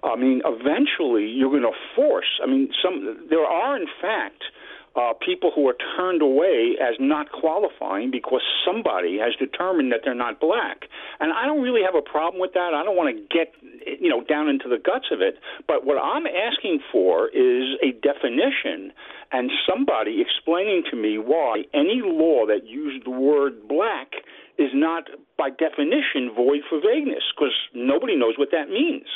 I 0.03 0.15
mean, 0.15 0.41
eventually 0.45 1.25
you're 1.25 1.49
going 1.49 1.63
to 1.63 1.77
force. 1.95 2.39
I 2.43 2.47
mean, 2.47 2.69
some 2.81 3.25
there 3.29 3.45
are 3.45 3.75
in 3.75 3.87
fact 4.01 4.43
uh, 4.95 5.13
people 5.25 5.51
who 5.55 5.67
are 5.67 5.75
turned 5.97 6.21
away 6.21 6.75
as 6.79 6.95
not 6.99 7.31
qualifying 7.31 8.11
because 8.11 8.41
somebody 8.65 9.17
has 9.17 9.33
determined 9.39 9.91
that 9.91 10.01
they're 10.03 10.13
not 10.13 10.39
black. 10.39 10.85
And 11.19 11.33
I 11.33 11.45
don't 11.45 11.61
really 11.61 11.81
have 11.83 11.95
a 11.95 12.01
problem 12.01 12.39
with 12.39 12.53
that. 12.53 12.73
I 12.75 12.83
don't 12.83 12.95
want 12.95 13.15
to 13.15 13.21
get 13.35 13.53
you 13.99 14.09
know 14.09 14.23
down 14.23 14.49
into 14.49 14.69
the 14.69 14.77
guts 14.77 15.07
of 15.11 15.21
it. 15.21 15.39
But 15.67 15.85
what 15.85 15.97
I'm 15.97 16.25
asking 16.27 16.79
for 16.91 17.29
is 17.29 17.75
a 17.81 17.91
definition 18.01 18.93
and 19.31 19.49
somebody 19.67 20.21
explaining 20.21 20.83
to 20.91 20.95
me 20.95 21.17
why 21.17 21.63
any 21.73 22.01
law 22.03 22.45
that 22.45 22.67
used 22.67 23.05
the 23.05 23.11
word 23.11 23.67
black 23.67 24.13
is 24.59 24.69
not 24.73 25.05
by 25.37 25.49
definition 25.49 26.29
void 26.35 26.61
for 26.69 26.79
vagueness 26.79 27.23
because 27.35 27.53
nobody 27.73 28.15
knows 28.15 28.35
what 28.37 28.49
that 28.51 28.69
means. 28.69 29.07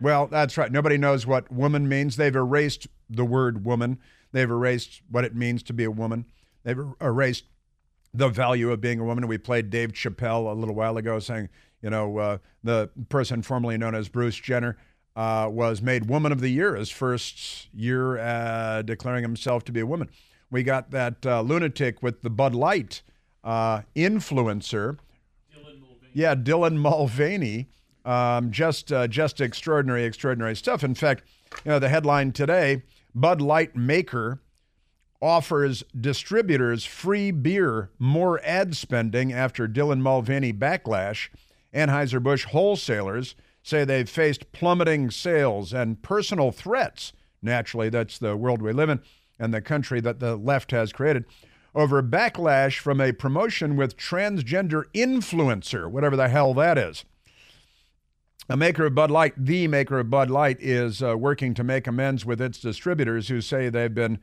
Well, 0.00 0.26
that's 0.26 0.58
right. 0.58 0.72
Nobody 0.72 0.98
knows 0.98 1.24
what 1.24 1.50
woman 1.52 1.88
means. 1.88 2.16
They've 2.16 2.34
erased 2.34 2.88
the 3.08 3.24
word 3.24 3.64
woman. 3.64 4.00
They've 4.34 4.50
erased 4.50 5.00
what 5.08 5.24
it 5.24 5.36
means 5.36 5.62
to 5.62 5.72
be 5.72 5.84
a 5.84 5.90
woman. 5.92 6.26
They've 6.64 6.78
er, 6.78 6.92
erased 7.00 7.44
the 8.12 8.28
value 8.28 8.72
of 8.72 8.80
being 8.80 8.98
a 8.98 9.04
woman. 9.04 9.28
We 9.28 9.38
played 9.38 9.70
Dave 9.70 9.92
Chappelle 9.92 10.50
a 10.50 10.54
little 10.54 10.74
while 10.74 10.96
ago 10.96 11.20
saying, 11.20 11.50
you 11.80 11.88
know, 11.88 12.18
uh, 12.18 12.38
the 12.64 12.90
person 13.08 13.42
formerly 13.42 13.78
known 13.78 13.94
as 13.94 14.08
Bruce 14.08 14.34
Jenner 14.34 14.76
uh, 15.14 15.48
was 15.48 15.80
made 15.80 16.08
Woman 16.08 16.32
of 16.32 16.40
the 16.40 16.48
Year 16.48 16.74
his 16.74 16.90
first 16.90 17.72
year 17.72 18.18
uh, 18.18 18.82
declaring 18.82 19.22
himself 19.22 19.62
to 19.66 19.72
be 19.72 19.78
a 19.78 19.86
woman. 19.86 20.10
We 20.50 20.64
got 20.64 20.90
that 20.90 21.24
uh, 21.24 21.42
lunatic 21.42 22.02
with 22.02 22.22
the 22.22 22.30
Bud 22.30 22.56
Light 22.56 23.02
uh, 23.44 23.82
influencer. 23.94 24.98
Dylan 25.54 25.80
yeah, 26.12 26.34
Dylan 26.34 26.74
Mulvaney. 26.74 27.68
Um, 28.04 28.50
just, 28.50 28.92
uh, 28.92 29.06
just 29.06 29.40
extraordinary, 29.40 30.04
extraordinary 30.04 30.56
stuff. 30.56 30.82
In 30.82 30.96
fact, 30.96 31.22
you 31.64 31.70
know, 31.70 31.78
the 31.78 31.88
headline 31.88 32.32
today 32.32 32.82
Bud 33.14 33.40
Light 33.40 33.76
maker 33.76 34.40
offers 35.22 35.82
distributors 35.98 36.84
free 36.84 37.30
beer, 37.30 37.90
more 37.98 38.40
ad 38.44 38.76
spending 38.76 39.32
after 39.32 39.68
Dylan 39.68 40.00
Mulvaney 40.00 40.52
backlash. 40.52 41.28
Anheuser-Busch 41.72 42.44
wholesalers 42.46 43.34
say 43.62 43.84
they've 43.84 44.08
faced 44.08 44.52
plummeting 44.52 45.10
sales 45.10 45.72
and 45.72 46.02
personal 46.02 46.52
threats. 46.52 47.12
Naturally, 47.40 47.88
that's 47.88 48.18
the 48.18 48.36
world 48.36 48.60
we 48.60 48.72
live 48.72 48.90
in 48.90 49.00
and 49.38 49.52
the 49.52 49.60
country 49.60 50.00
that 50.00 50.20
the 50.20 50.36
left 50.36 50.70
has 50.70 50.92
created 50.92 51.24
over 51.74 52.02
backlash 52.02 52.78
from 52.78 53.00
a 53.00 53.12
promotion 53.12 53.76
with 53.76 53.96
transgender 53.96 54.84
influencer, 54.94 55.90
whatever 55.90 56.16
the 56.16 56.28
hell 56.28 56.54
that 56.54 56.78
is. 56.78 57.04
A 58.46 58.58
maker 58.58 58.84
of 58.84 58.94
Bud 58.94 59.10
Light, 59.10 59.32
the 59.38 59.68
maker 59.68 59.98
of 59.98 60.10
Bud 60.10 60.28
Light, 60.28 60.58
is 60.60 61.02
uh, 61.02 61.16
working 61.16 61.54
to 61.54 61.64
make 61.64 61.86
amends 61.86 62.26
with 62.26 62.42
its 62.42 62.58
distributors 62.60 63.28
who 63.28 63.40
say 63.40 63.70
they've 63.70 63.94
been 63.94 64.18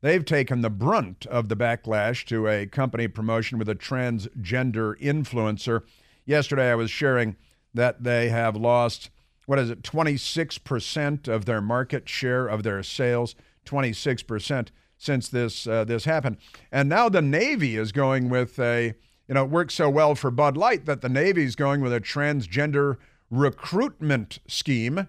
they've 0.00 0.24
taken 0.24 0.62
the 0.62 0.70
brunt 0.70 1.26
of 1.26 1.50
the 1.50 1.56
backlash 1.56 2.24
to 2.26 2.48
a 2.48 2.64
company 2.66 3.06
promotion 3.06 3.58
with 3.58 3.68
a 3.68 3.74
transgender 3.74 4.98
influencer. 4.98 5.82
Yesterday, 6.24 6.70
I 6.70 6.74
was 6.74 6.90
sharing 6.90 7.36
that 7.74 8.02
they 8.02 8.30
have 8.30 8.56
lost 8.56 9.10
what 9.44 9.58
is 9.58 9.70
it, 9.70 9.82
26% 9.82 11.28
of 11.28 11.44
their 11.44 11.60
market 11.60 12.08
share 12.08 12.46
of 12.46 12.62
their 12.62 12.82
sales, 12.82 13.36
26% 13.64 14.68
since 14.98 15.28
this 15.28 15.66
uh, 15.66 15.84
this 15.84 16.06
happened. 16.06 16.38
And 16.72 16.88
now 16.88 17.10
the 17.10 17.20
Navy 17.20 17.76
is 17.76 17.92
going 17.92 18.30
with 18.30 18.58
a 18.58 18.94
you 19.28 19.34
know 19.34 19.44
it 19.44 19.50
works 19.50 19.74
so 19.74 19.90
well 19.90 20.14
for 20.14 20.30
Bud 20.30 20.56
Light 20.56 20.86
that 20.86 21.02
the 21.02 21.10
Navy's 21.10 21.56
going 21.56 21.82
with 21.82 21.92
a 21.92 22.00
transgender 22.00 22.96
recruitment 23.30 24.38
scheme. 24.46 25.08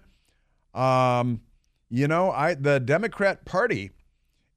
Um, 0.74 1.40
you 1.90 2.06
know, 2.06 2.30
I 2.30 2.54
the 2.54 2.80
Democrat 2.80 3.44
Party 3.44 3.90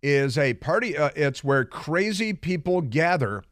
is 0.02 0.38
a 0.38 0.54
party. 0.56 0.97
Uh, 0.97 1.10
it's 1.15 1.43
where 1.43 1.63
crazy 1.65 2.34
people 2.34 2.82
gather 2.82 3.43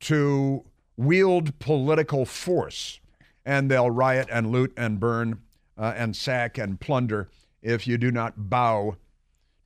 to 0.00 0.64
wield 0.96 1.58
political 1.58 2.24
force, 2.24 3.00
and 3.44 3.70
they'll 3.70 3.90
riot 3.90 4.28
and 4.30 4.50
loot 4.50 4.72
and 4.76 4.98
burn 4.98 5.40
uh, 5.76 5.92
and 5.96 6.16
sack 6.16 6.58
and 6.58 6.80
plunder 6.80 7.28
if 7.62 7.86
you 7.86 7.98
do 7.98 8.10
not 8.10 8.50
bow 8.50 8.96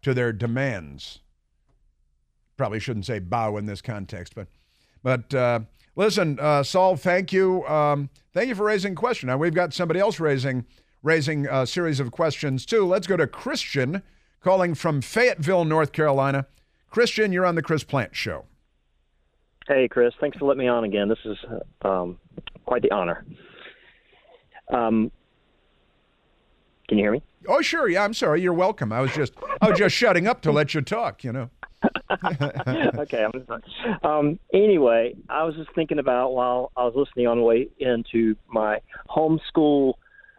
to 0.02 0.14
their 0.14 0.32
demands. 0.32 1.20
Probably 2.56 2.80
shouldn't 2.80 3.06
say 3.06 3.18
bow 3.18 3.56
in 3.56 3.66
this 3.66 3.82
context, 3.82 4.34
but 4.34 4.48
but 5.02 5.32
uh, 5.34 5.60
listen, 5.94 6.38
uh, 6.40 6.62
Saul, 6.62 6.96
thank 6.96 7.32
you, 7.32 7.64
um, 7.66 8.10
thank 8.36 8.48
you 8.50 8.54
for 8.54 8.64
raising 8.66 8.92
a 8.92 8.96
question. 8.96 9.28
Now 9.28 9.38
we've 9.38 9.54
got 9.54 9.72
somebody 9.72 9.98
else 9.98 10.20
raising 10.20 10.66
raising 11.02 11.46
a 11.46 11.66
series 11.66 12.00
of 12.00 12.10
questions 12.10 12.66
too. 12.66 12.84
Let's 12.84 13.06
go 13.06 13.16
to 13.16 13.26
Christian 13.26 14.02
calling 14.40 14.74
from 14.74 15.00
Fayetteville, 15.00 15.64
North 15.64 15.92
Carolina. 15.92 16.46
Christian, 16.90 17.32
you're 17.32 17.46
on 17.46 17.54
the 17.54 17.62
Chris 17.62 17.82
Plante 17.82 18.14
Show. 18.14 18.44
Hey, 19.66 19.88
Chris. 19.88 20.12
Thanks 20.20 20.38
for 20.38 20.44
letting 20.44 20.60
me 20.60 20.68
on 20.68 20.84
again. 20.84 21.08
This 21.08 21.18
is 21.24 21.36
um, 21.82 22.18
quite 22.64 22.82
the 22.82 22.90
honor. 22.92 23.24
Um, 24.72 25.10
can 26.88 26.98
you 26.98 27.04
hear 27.04 27.12
me? 27.12 27.22
Oh, 27.48 27.62
sure. 27.62 27.88
Yeah, 27.88 28.04
I'm 28.04 28.14
sorry. 28.14 28.42
You're 28.42 28.52
welcome. 28.52 28.92
I 28.92 29.00
was 29.00 29.12
just 29.12 29.32
I 29.60 29.70
was 29.70 29.78
just 29.78 29.94
shutting 29.94 30.26
up 30.26 30.42
to 30.42 30.52
let 30.52 30.74
you 30.74 30.82
talk. 30.82 31.24
You 31.24 31.32
know. 31.32 31.50
okay. 32.98 33.24
i'm 33.24 34.08
Um, 34.08 34.38
anyway, 34.52 35.14
I 35.28 35.44
was 35.44 35.54
just 35.56 35.74
thinking 35.74 35.98
about 35.98 36.32
while 36.32 36.72
I 36.76 36.84
was 36.84 36.94
listening 36.96 37.26
on 37.26 37.38
the 37.38 37.42
way 37.42 37.68
into 37.78 38.36
my 38.48 38.78
homeschool 39.08 39.94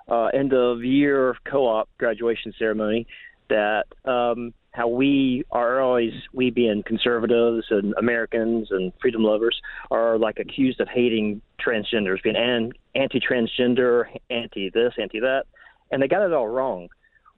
uh, 0.10 0.26
end 0.28 0.54
of 0.54 0.84
year 0.84 1.36
co-op 1.46 1.90
graduation 1.98 2.54
ceremony 2.58 3.08
that 3.50 3.86
um, 4.06 4.54
how 4.72 4.88
we 4.88 5.44
are 5.52 5.82
always 5.82 6.14
we 6.34 6.50
being 6.50 6.84
conservatives 6.84 7.66
and 7.70 7.94
Americans 7.98 8.68
and 8.72 8.94
freedom 9.02 9.24
lovers 9.24 9.60
are 9.90 10.18
like 10.18 10.40
accused 10.40 10.80
of 10.80 10.88
hating 10.88 11.42
transgenders, 11.66 12.22
being 12.24 12.36
an, 12.36 12.72
anti-transgender, 12.96 14.06
anti 14.30 14.70
this, 14.70 14.94
anti 15.00 15.20
that, 15.20 15.44
and 15.92 16.02
they 16.02 16.08
got 16.08 16.26
it 16.26 16.34
all 16.34 16.48
wrong. 16.48 16.90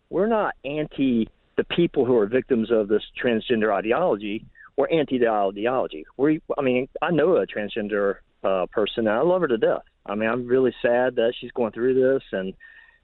We're 0.10 0.28
not 0.28 0.56
anti 0.66 1.30
the 1.60 1.76
people 1.76 2.06
who 2.06 2.16
are 2.16 2.26
victims 2.26 2.72
of 2.72 2.88
this 2.88 3.04
transgender 3.22 3.74
ideology. 3.74 4.46
We're 4.78 4.88
anti 4.88 5.28
ideology. 5.28 6.06
We, 6.16 6.42
I 6.58 6.62
mean, 6.62 6.88
I 7.02 7.12
know 7.12 7.36
a 7.36 7.46
transgender 7.46 8.16
uh, 8.46 8.66
person, 8.72 9.10
and 9.10 9.18
I 9.18 9.22
love 9.24 9.42
her 9.42 9.50
to 9.50 9.58
death. 9.58 9.82
I 10.06 10.16
mean, 10.16 10.30
I'm 10.30 10.48
really 10.48 10.74
sad 10.82 11.18
that 11.18 11.34
she's 11.38 11.52
going 11.52 11.74
through 11.74 11.96
this, 11.96 12.24
and 12.32 12.54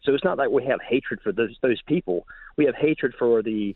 so 0.04 0.14
it's 0.14 0.24
not 0.24 0.38
like 0.38 0.52
we 0.52 0.64
have 0.64 0.80
hatred 0.80 1.20
for 1.22 1.34
those 1.34 1.54
those 1.62 1.82
people. 1.82 2.26
We 2.56 2.64
have 2.64 2.76
hatred 2.76 3.14
for 3.20 3.44
the 3.44 3.76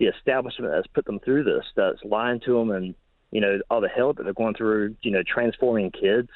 the 0.00 0.06
establishment 0.06 0.72
that's 0.74 0.88
put 0.88 1.04
them 1.04 1.20
through 1.20 1.44
this, 1.44 1.64
that's 1.76 2.02
lying 2.04 2.40
to 2.46 2.58
them, 2.58 2.72
and 2.72 2.96
you 3.30 3.40
know 3.40 3.60
all 3.70 3.80
the 3.80 3.88
hell 3.88 4.12
that 4.12 4.24
they're 4.24 4.32
going 4.32 4.54
through. 4.54 4.96
You 5.02 5.12
know, 5.12 5.22
transforming 5.22 5.92
kids, 5.92 6.30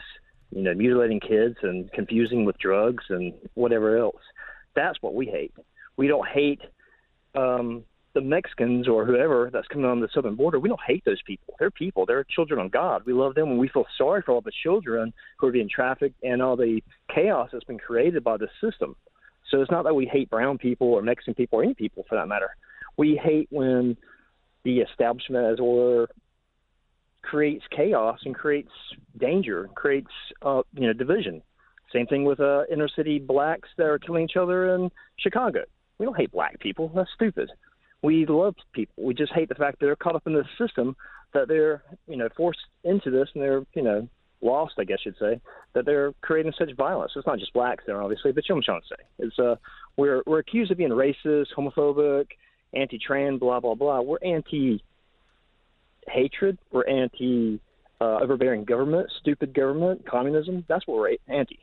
you 0.54 0.62
know, 0.62 0.74
mutilating 0.74 1.18
kids, 1.18 1.56
and 1.62 1.90
confusing 1.90 2.44
with 2.44 2.56
drugs 2.58 3.02
and 3.08 3.34
whatever 3.54 3.98
else. 3.98 4.22
That's 4.76 5.02
what 5.02 5.16
we 5.16 5.26
hate. 5.26 5.54
We 5.96 6.06
don't 6.06 6.28
hate 6.28 6.60
um, 7.34 7.84
the 8.14 8.20
Mexicans 8.20 8.88
or 8.88 9.04
whoever 9.04 9.50
that's 9.52 9.68
coming 9.68 9.86
on 9.86 10.00
the 10.00 10.08
southern 10.12 10.34
border. 10.34 10.58
We 10.58 10.68
don't 10.68 10.80
hate 10.86 11.04
those 11.04 11.22
people. 11.26 11.54
They're 11.58 11.70
people. 11.70 12.06
They're 12.06 12.24
children 12.24 12.60
of 12.60 12.72
God. 12.72 13.02
We 13.06 13.12
love 13.12 13.34
them, 13.34 13.50
and 13.50 13.58
we 13.58 13.68
feel 13.68 13.86
sorry 13.96 14.22
for 14.22 14.32
all 14.32 14.40
the 14.40 14.52
children 14.62 15.12
who 15.38 15.46
are 15.46 15.52
being 15.52 15.68
trafficked 15.72 16.22
and 16.22 16.42
all 16.42 16.56
the 16.56 16.80
chaos 17.14 17.50
that's 17.52 17.64
been 17.64 17.78
created 17.78 18.24
by 18.24 18.36
the 18.36 18.48
system. 18.60 18.96
So 19.50 19.60
it's 19.60 19.70
not 19.70 19.84
that 19.84 19.94
we 19.94 20.06
hate 20.06 20.30
brown 20.30 20.58
people 20.58 20.88
or 20.88 21.02
Mexican 21.02 21.34
people 21.34 21.60
or 21.60 21.62
any 21.62 21.74
people 21.74 22.04
for 22.08 22.16
that 22.16 22.26
matter. 22.26 22.50
We 22.96 23.20
hate 23.22 23.48
when 23.50 23.96
the 24.64 24.80
establishment, 24.80 25.46
as 25.46 25.60
or 25.60 26.08
creates 27.22 27.64
chaos 27.74 28.18
and 28.24 28.34
creates 28.34 28.70
danger, 29.18 29.68
creates 29.74 30.10
uh, 30.42 30.62
you 30.74 30.86
know 30.86 30.92
division. 30.92 31.42
Same 31.92 32.06
thing 32.06 32.24
with 32.24 32.40
uh, 32.40 32.62
inner 32.70 32.88
city 32.88 33.18
blacks 33.18 33.68
that 33.76 33.86
are 33.86 33.98
killing 33.98 34.24
each 34.24 34.36
other 34.36 34.74
in 34.74 34.90
Chicago. 35.18 35.64
We 36.00 36.06
don't 36.06 36.16
hate 36.16 36.32
black 36.32 36.58
people. 36.58 36.90
That's 36.94 37.10
stupid. 37.14 37.52
We 38.02 38.24
love 38.24 38.54
people. 38.72 39.04
We 39.04 39.12
just 39.12 39.34
hate 39.34 39.50
the 39.50 39.54
fact 39.54 39.78
that 39.78 39.86
they're 39.86 39.94
caught 39.96 40.16
up 40.16 40.26
in 40.26 40.32
this 40.32 40.46
system 40.58 40.96
that 41.34 41.46
they're 41.46 41.82
you 42.08 42.16
know 42.16 42.30
forced 42.34 42.58
into 42.82 43.10
this 43.10 43.28
and 43.34 43.42
they're 43.42 43.66
you 43.74 43.82
know 43.82 44.08
lost, 44.40 44.76
I 44.78 44.84
guess 44.84 45.00
you'd 45.04 45.18
say, 45.20 45.38
that 45.74 45.84
they're 45.84 46.14
creating 46.22 46.54
such 46.58 46.74
violence. 46.74 47.12
It's 47.14 47.26
not 47.26 47.38
just 47.38 47.52
blacks 47.52 47.84
there, 47.86 48.02
obviously, 48.02 48.32
but 48.32 48.48
you 48.48 48.54
know 48.54 48.60
what 48.60 48.64
I'm 48.70 48.80
trying 48.80 48.80
to 48.80 48.86
say. 48.88 49.04
It's 49.18 49.38
uh, 49.38 49.56
we're 49.98 50.22
we're 50.26 50.38
accused 50.38 50.70
of 50.70 50.78
being 50.78 50.88
racist, 50.88 51.48
homophobic, 51.54 52.28
anti-trans, 52.72 53.38
blah 53.38 53.60
blah 53.60 53.74
blah. 53.74 54.00
We're 54.00 54.16
anti-hatred. 54.24 54.80
We're 56.72 56.88
anti 56.88 57.60
uh, 58.00 58.20
overbearing 58.22 58.64
government, 58.64 59.12
stupid 59.20 59.52
government, 59.52 60.06
communism. 60.08 60.64
That's 60.66 60.86
what 60.86 60.96
we're 60.96 61.16
anti. 61.28 61.58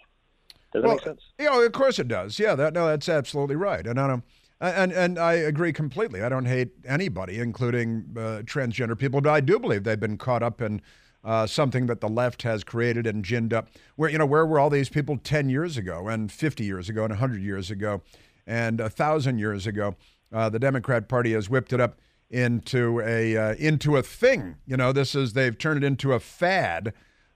Does 0.74 0.82
that 0.82 0.88
well, 0.88 0.96
make 0.96 1.04
sense? 1.04 1.22
You 1.40 1.46
know, 1.46 1.62
of 1.62 1.72
course 1.72 2.00
it 2.00 2.08
does. 2.08 2.40
Yeah, 2.40 2.56
that 2.56 2.74
no, 2.74 2.88
that's 2.88 3.10
absolutely 3.10 3.56
right. 3.56 3.86
And 3.86 4.00
I 4.00 4.08
don't, 4.08 4.24
and 4.60 4.92
and 4.92 5.18
I 5.18 5.34
agree 5.34 5.74
completely. 5.74 6.22
I 6.22 6.30
don't 6.30 6.46
hate 6.46 6.72
anybody, 6.86 7.40
including 7.40 8.06
uh, 8.18 8.42
transgender 8.44 8.98
people, 8.98 9.22
but 9.22 9.30
I 9.30 9.40
do 9.40 9.60
believe 9.60 9.84
they've 9.84 10.00
been 10.00 10.18
caught 10.18 10.44
up 10.44 10.62
in 10.62 10.82
uh, 11.24 11.48
something 11.48 11.86
that 11.88 12.02
the 12.02 12.10
left 12.10 12.44
has 12.44 12.64
created 12.64 13.08
and 13.08 13.24
ginned 13.24 13.54
up. 13.54 13.70
Where 13.96 14.10
you 14.10 14.18
know 14.18 14.26
where 14.26 14.46
were 14.46 14.60
all 14.60 14.70
these 14.70 14.90
people 14.90 15.18
ten 15.18 15.50
years 15.50 15.78
ago, 15.78 16.08
and 16.08 16.32
fifty 16.32 16.66
years 16.66 16.90
ago, 16.90 17.06
and 17.06 17.14
hundred 17.14 17.42
years 17.42 17.72
ago, 17.72 18.02
and 18.46 18.80
a 18.80 18.90
thousand 18.90 19.40
years 19.40 19.68
ago? 19.68 19.96
Uh, 20.34 20.50
the 20.50 20.60
Democrat 20.60 21.08
Party 21.08 21.32
has 21.32 21.50
whipped 21.50 21.72
it 21.72 21.80
up 21.80 22.00
into 22.30 23.00
a 23.02 23.38
uh, 23.38 23.54
into 23.56 23.96
a 23.96 24.04
thing. 24.04 24.58
You 24.66 24.78
know, 24.78 24.92
this 24.92 25.16
is 25.16 25.34
they've 25.34 25.58
turned 25.58 25.84
it 25.84 25.88
into 25.88 26.14
a 26.14 26.20
fad 26.20 26.94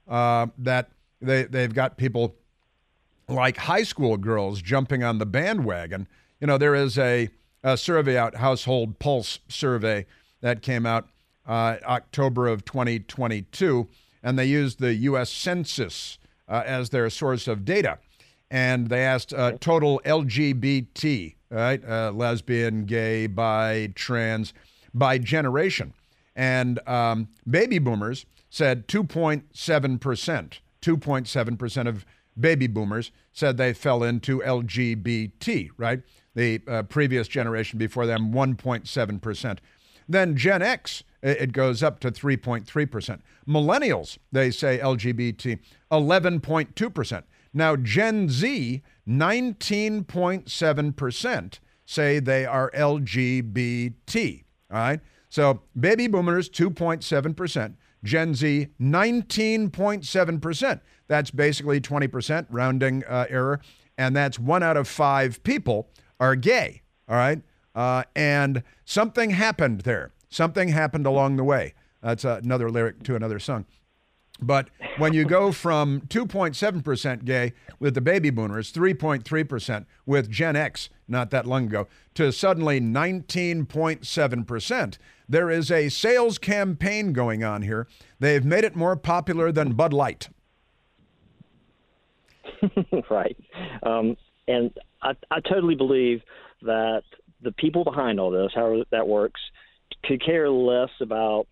uh, 0.08 0.48
that 0.58 0.90
they 1.20 1.44
they've 1.44 1.72
got 1.72 1.96
people 1.96 2.36
like 3.32 3.56
high 3.56 3.82
school 3.82 4.16
girls 4.16 4.62
jumping 4.62 5.02
on 5.02 5.18
the 5.18 5.26
bandwagon. 5.26 6.06
You 6.40 6.46
know, 6.46 6.58
there 6.58 6.74
is 6.74 6.98
a, 6.98 7.28
a 7.62 7.76
survey 7.76 8.16
out, 8.16 8.36
Household 8.36 8.98
Pulse 8.98 9.40
survey 9.48 10.06
that 10.40 10.62
came 10.62 10.86
out 10.86 11.08
uh, 11.46 11.76
October 11.84 12.46
of 12.48 12.64
2022, 12.64 13.88
and 14.22 14.38
they 14.38 14.46
used 14.46 14.78
the 14.78 14.94
U.S. 14.94 15.30
Census 15.30 16.18
uh, 16.48 16.62
as 16.66 16.90
their 16.90 17.08
source 17.10 17.48
of 17.48 17.64
data. 17.64 17.98
And 18.50 18.88
they 18.88 19.02
asked 19.02 19.32
uh, 19.32 19.52
total 19.60 20.00
LGBT, 20.04 21.34
right, 21.50 21.82
uh, 21.84 22.12
lesbian, 22.12 22.84
gay, 22.84 23.26
bi, 23.26 23.92
trans, 23.94 24.52
by 24.92 25.18
generation. 25.18 25.94
And 26.36 26.86
um, 26.86 27.28
baby 27.48 27.78
boomers 27.78 28.26
said 28.50 28.86
2.7%, 28.88 30.58
2.7% 30.82 31.88
of 31.88 32.04
baby 32.38 32.66
boomers 32.66 33.10
said 33.32 33.56
they 33.56 33.72
fell 33.72 34.02
into 34.02 34.40
LGBT, 34.40 35.70
right? 35.76 36.02
The 36.34 36.60
uh, 36.66 36.82
previous 36.84 37.28
generation 37.28 37.78
before 37.78 38.06
them, 38.06 38.32
1.7%. 38.32 39.58
Then 40.08 40.36
Gen 40.36 40.62
X, 40.62 41.04
it 41.22 41.52
goes 41.52 41.82
up 41.82 42.00
to 42.00 42.10
3.3%. 42.10 43.20
Millennials, 43.46 44.16
they 44.30 44.50
say 44.50 44.78
LGBT, 44.78 45.58
11.2%. 45.90 47.22
Now, 47.54 47.76
Gen 47.76 48.28
Z, 48.28 48.82
19.7% 49.06 51.58
say 51.84 52.18
they 52.18 52.46
are 52.46 52.70
LGBT. 52.70 54.44
All 54.70 54.78
right. 54.78 55.00
So 55.28 55.60
baby 55.78 56.08
boomers, 56.08 56.48
2.7%. 56.48 57.74
Gen 58.04 58.34
Z, 58.34 58.68
19.7%. 58.80 60.80
That's 61.06 61.30
basically 61.30 61.80
20%, 61.80 62.46
rounding 62.50 63.04
uh, 63.04 63.26
error. 63.28 63.60
And 63.98 64.16
that's 64.16 64.38
one 64.38 64.62
out 64.62 64.76
of 64.76 64.88
five 64.88 65.42
people 65.42 65.90
are 66.18 66.36
gay. 66.36 66.82
All 67.08 67.16
right. 67.16 67.42
Uh, 67.74 68.04
and 68.14 68.62
something 68.84 69.30
happened 69.30 69.82
there. 69.82 70.12
Something 70.28 70.68
happened 70.68 71.06
along 71.06 71.36
the 71.36 71.44
way. 71.44 71.74
That's 72.02 72.24
another 72.24 72.70
lyric 72.70 73.02
to 73.04 73.14
another 73.14 73.38
song. 73.38 73.66
But 74.42 74.68
when 74.98 75.14
you 75.14 75.24
go 75.24 75.52
from 75.52 76.00
2.7% 76.02 77.24
gay 77.24 77.54
with 77.78 77.94
the 77.94 78.00
baby 78.00 78.30
boomers, 78.30 78.72
3.3% 78.72 79.86
with 80.04 80.28
Gen 80.28 80.56
X 80.56 80.88
not 81.08 81.30
that 81.30 81.46
long 81.46 81.66
ago, 81.66 81.86
to 82.14 82.32
suddenly 82.32 82.80
19.7%, 82.80 84.98
there 85.28 85.48
is 85.50 85.70
a 85.70 85.88
sales 85.88 86.38
campaign 86.38 87.12
going 87.12 87.44
on 87.44 87.62
here. 87.62 87.86
They've 88.18 88.44
made 88.44 88.64
it 88.64 88.74
more 88.74 88.96
popular 88.96 89.52
than 89.52 89.74
Bud 89.74 89.92
Light. 89.92 90.28
right. 93.10 93.36
Um, 93.82 94.16
and 94.48 94.72
I, 95.02 95.12
I 95.30 95.38
totally 95.40 95.76
believe 95.76 96.22
that 96.62 97.02
the 97.42 97.52
people 97.52 97.84
behind 97.84 98.18
all 98.20 98.30
this, 98.30 98.52
however 98.54 98.84
that 98.90 99.06
works, 99.06 99.40
could 100.04 100.24
care 100.24 100.48
less 100.50 100.90
about 101.00 101.46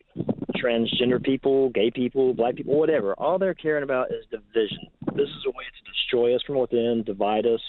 transgender 0.62 1.22
people, 1.22 1.70
gay 1.70 1.90
people, 1.90 2.34
black 2.34 2.56
people, 2.56 2.78
whatever. 2.78 3.14
All 3.14 3.38
they're 3.38 3.54
caring 3.54 3.82
about 3.82 4.08
is 4.10 4.24
division. 4.30 4.88
This 5.14 5.28
is 5.28 5.44
a 5.46 5.50
way 5.50 5.64
to 5.64 5.92
destroy 5.92 6.34
us 6.34 6.42
from 6.46 6.58
within, 6.58 7.02
divide 7.04 7.46
us, 7.46 7.60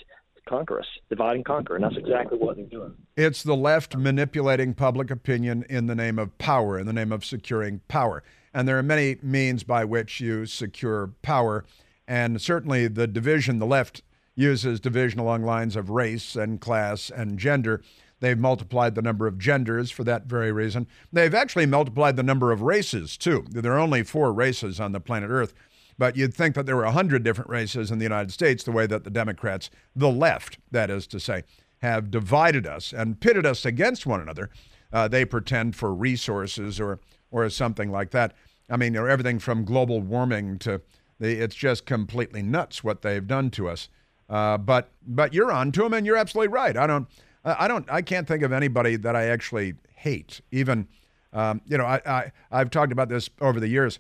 conquer 0.48 0.80
us, 0.80 0.86
divide 1.10 1.36
and 1.36 1.46
conquer, 1.46 1.76
and 1.76 1.84
that's 1.84 1.98
exactly 1.98 2.38
what 2.38 2.58
they're 2.58 2.66
doing. 2.66 2.94
It's 3.16 3.44
the 3.44 3.56
left 3.56 3.96
manipulating 3.96 4.74
public 4.74 5.12
opinion 5.12 5.66
in 5.70 5.88
the 5.88 5.96
name 5.96 6.20
of 6.20 6.38
power, 6.38 6.80
in 6.80 6.86
the 6.86 6.94
name 6.94 7.12
of 7.12 7.24
securing 7.24 7.82
power. 7.88 8.24
And 8.54 8.68
there 8.68 8.78
are 8.78 8.84
many 8.84 9.18
means 9.22 9.64
by 9.64 9.86
which 9.86 10.20
you 10.20 10.46
secure 10.46 11.14
power. 11.22 11.64
And 12.08 12.42
certainly 12.42 12.88
the 12.88 13.08
division, 13.08 13.60
the 13.60 13.66
left 13.66 14.02
uses 14.36 14.80
division 14.80 15.20
along 15.20 15.44
lines 15.44 15.76
of 15.76 15.90
race 15.90 16.36
and 16.36 16.60
class 16.60 17.10
and 17.10 17.38
gender. 17.38 17.82
They've 18.22 18.38
multiplied 18.38 18.96
the 18.96 19.02
number 19.02 19.28
of 19.28 19.38
genders 19.38 19.92
for 19.92 20.04
that 20.06 20.26
very 20.26 20.52
reason. 20.52 20.88
They've 21.12 21.34
actually 21.34 21.66
multiplied 21.66 22.16
the 22.16 22.24
number 22.24 22.52
of 22.52 22.62
races, 22.62 23.18
too. 23.18 23.46
There 23.50 23.74
are 23.74 23.80
only 23.80 24.04
four 24.04 24.32
races 24.32 24.80
on 24.80 24.92
the 24.92 25.00
planet 25.00 25.30
Earth. 25.30 25.54
But 25.98 26.16
you'd 26.16 26.34
think 26.34 26.56
that 26.56 26.66
there 26.66 26.76
were 26.76 26.86
100 26.86 27.24
different 27.24 27.50
races 27.50 27.92
in 27.92 27.98
the 28.00 28.06
United 28.06 28.32
States, 28.32 28.64
the 28.64 28.72
way 28.72 28.88
that 28.88 29.04
the 29.04 29.10
Democrats, 29.10 29.70
the 29.96 30.10
left, 30.10 30.58
that 30.72 30.90
is 30.90 31.06
to 31.08 31.20
say, 31.20 31.44
have 31.82 32.10
divided 32.10 32.66
us 32.66 32.94
and 32.94 33.20
pitted 33.20 33.46
us 33.46 33.66
against 33.66 34.06
one 34.06 34.22
another. 34.22 34.50
Uh, 34.94 35.08
they 35.08 35.26
pretend 35.26 35.76
for 35.76 35.94
resources 35.94 36.80
or, 36.80 37.00
or 37.32 37.50
something 37.50 37.92
like 37.92 38.12
that. 38.12 38.34
I 38.70 38.78
mean, 38.78 38.96
everything 38.96 39.40
from 39.40 39.66
global 39.66 40.00
warming 40.00 40.60
to 40.60 40.82
the, 41.20 41.40
it's 41.40 41.56
just 41.56 41.86
completely 41.86 42.42
nuts 42.42 42.84
what 42.84 43.02
they've 43.02 43.26
done 43.26 43.50
to 43.52 43.68
us. 43.68 43.90
Uh, 44.30 44.58
but 44.58 44.92
but 45.06 45.34
you're 45.34 45.52
on 45.52 45.72
to 45.74 45.82
them, 45.84 45.94
and 45.94 46.06
you're 46.06 46.16
absolutely 46.16 46.48
right. 46.48 46.78
I 46.78 46.88
don't 46.88 47.08
I 47.44 47.68
don't. 47.68 47.90
I 47.90 48.02
can't 48.02 48.28
think 48.28 48.44
of 48.44 48.52
anybody 48.52 48.96
that 48.98 49.16
I 49.16 49.28
actually 49.28 49.74
hate. 49.96 50.42
Even, 50.52 50.88
um, 51.34 51.62
you 51.66 51.78
know, 51.78 51.86
I, 51.86 52.02
I 52.06 52.32
I've 52.52 52.70
talked 52.70 52.92
about 52.92 53.10
this 53.10 53.30
over 53.40 53.60
the 53.60 53.68
years. 53.68 54.00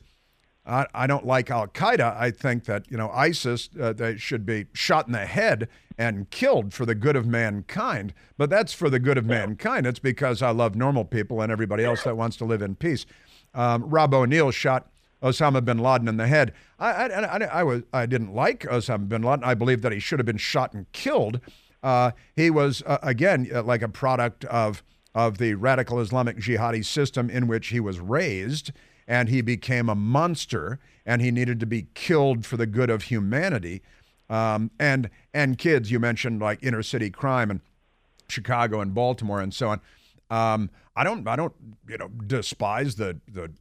I, 0.66 0.86
I 0.94 1.08
don't 1.08 1.26
like 1.26 1.50
Al 1.50 1.68
Qaeda. 1.68 2.16
I 2.16 2.30
think 2.30 2.66
that 2.66 2.90
you 2.92 2.98
know 2.98 3.10
ISIS 3.10 3.70
uh, 3.80 3.94
they 3.94 4.18
should 4.18 4.46
be 4.46 4.68
shot 4.74 5.08
in 5.08 5.14
the 5.14 5.26
head 5.26 5.68
and 5.98 6.30
killed 6.30 6.74
for 6.74 6.86
the 6.86 6.96
good 6.96 7.16
of 7.16 7.26
mankind. 7.26 8.14
But 8.38 8.50
that's 8.50 8.74
for 8.74 8.90
the 8.90 9.00
good 9.00 9.18
of 9.18 9.26
mankind. 9.26 9.88
It's 9.88 10.00
because 10.00 10.42
I 10.42 10.52
love 10.52 10.76
normal 10.76 11.06
people 11.06 11.42
and 11.42 11.52
everybody 11.52 11.84
else 11.84 12.04
that 12.04 12.18
wants 12.18 12.38
to 12.38 12.46
live 12.46 12.62
in 12.62 12.76
peace. 12.76 13.06
Um, 13.54 13.90
Rob 13.90 14.14
O'Neill 14.14 14.52
shot 14.52 14.92
Osama 15.22 15.64
bin 15.64 15.78
Laden 15.78 16.08
in 16.08 16.18
the 16.18 16.28
head. 16.28 16.54
I, 16.80 16.92
I, 16.92 17.38
I, 17.38 17.44
I, 17.46 17.64
was 17.64 17.84
I 17.94 18.06
didn't 18.06 18.34
like 18.34 18.62
Osama 18.62 19.08
bin 19.10 19.22
Laden. 19.22 19.44
I 19.44 19.54
believe 19.54 19.82
that 19.82 19.92
he 19.92 20.00
should 20.00 20.20
have 20.20 20.26
been 20.26 20.38
shot 20.38 20.74
and 20.74 20.92
killed. 20.92 21.40
Uh, 21.84 22.12
he 22.36 22.50
was, 22.50 22.84
uh, 22.86 22.98
again, 23.02 23.50
uh, 23.54 23.63
like 23.63 23.82
a 23.82 23.89
product 23.89 24.46
of, 24.46 24.84
of 25.15 25.38
the 25.38 25.56
radical 25.56 26.00
Islamic 26.00 26.38
jihadi 26.38 26.86
system 26.86 27.30
in 27.30 27.48
which 27.48 27.67
he 27.67 27.80
was 27.80 28.00
raised, 28.00 28.72
and 29.08 29.30
he 29.30 29.41
became 29.41 29.89
a 29.89 29.96
monster, 29.96 30.80
and 31.06 31.22
he 31.22 31.32
needed 31.32 31.60
to 31.60 31.65
be 31.65 31.88
killed 31.94 32.46
for 32.46 32.58
the 32.58 32.67
good 32.67 32.89
of 32.89 33.04
humanity. 33.04 33.82
Um, 34.30 34.72
and, 34.80 35.10
and 35.34 35.58
kids, 35.58 35.91
you 35.91 36.00
mentioned 36.00 36.39
like 36.39 36.63
inner 36.63 36.84
city 36.84 37.10
crime 37.10 37.52
and 37.52 37.62
Chicago 38.30 38.80
and 38.80 38.94
Baltimore 38.94 39.41
and 39.41 39.54
so 39.54 39.70
on. 39.70 39.82
Um, 40.30 40.70
I 40.96 41.04
don't, 41.04 41.28
I 41.28 41.36
don't, 41.36 41.54
you 41.89 41.98
know, 41.98 42.08
despise 42.08 42.96
the 42.96 43.20
the 43.28 43.52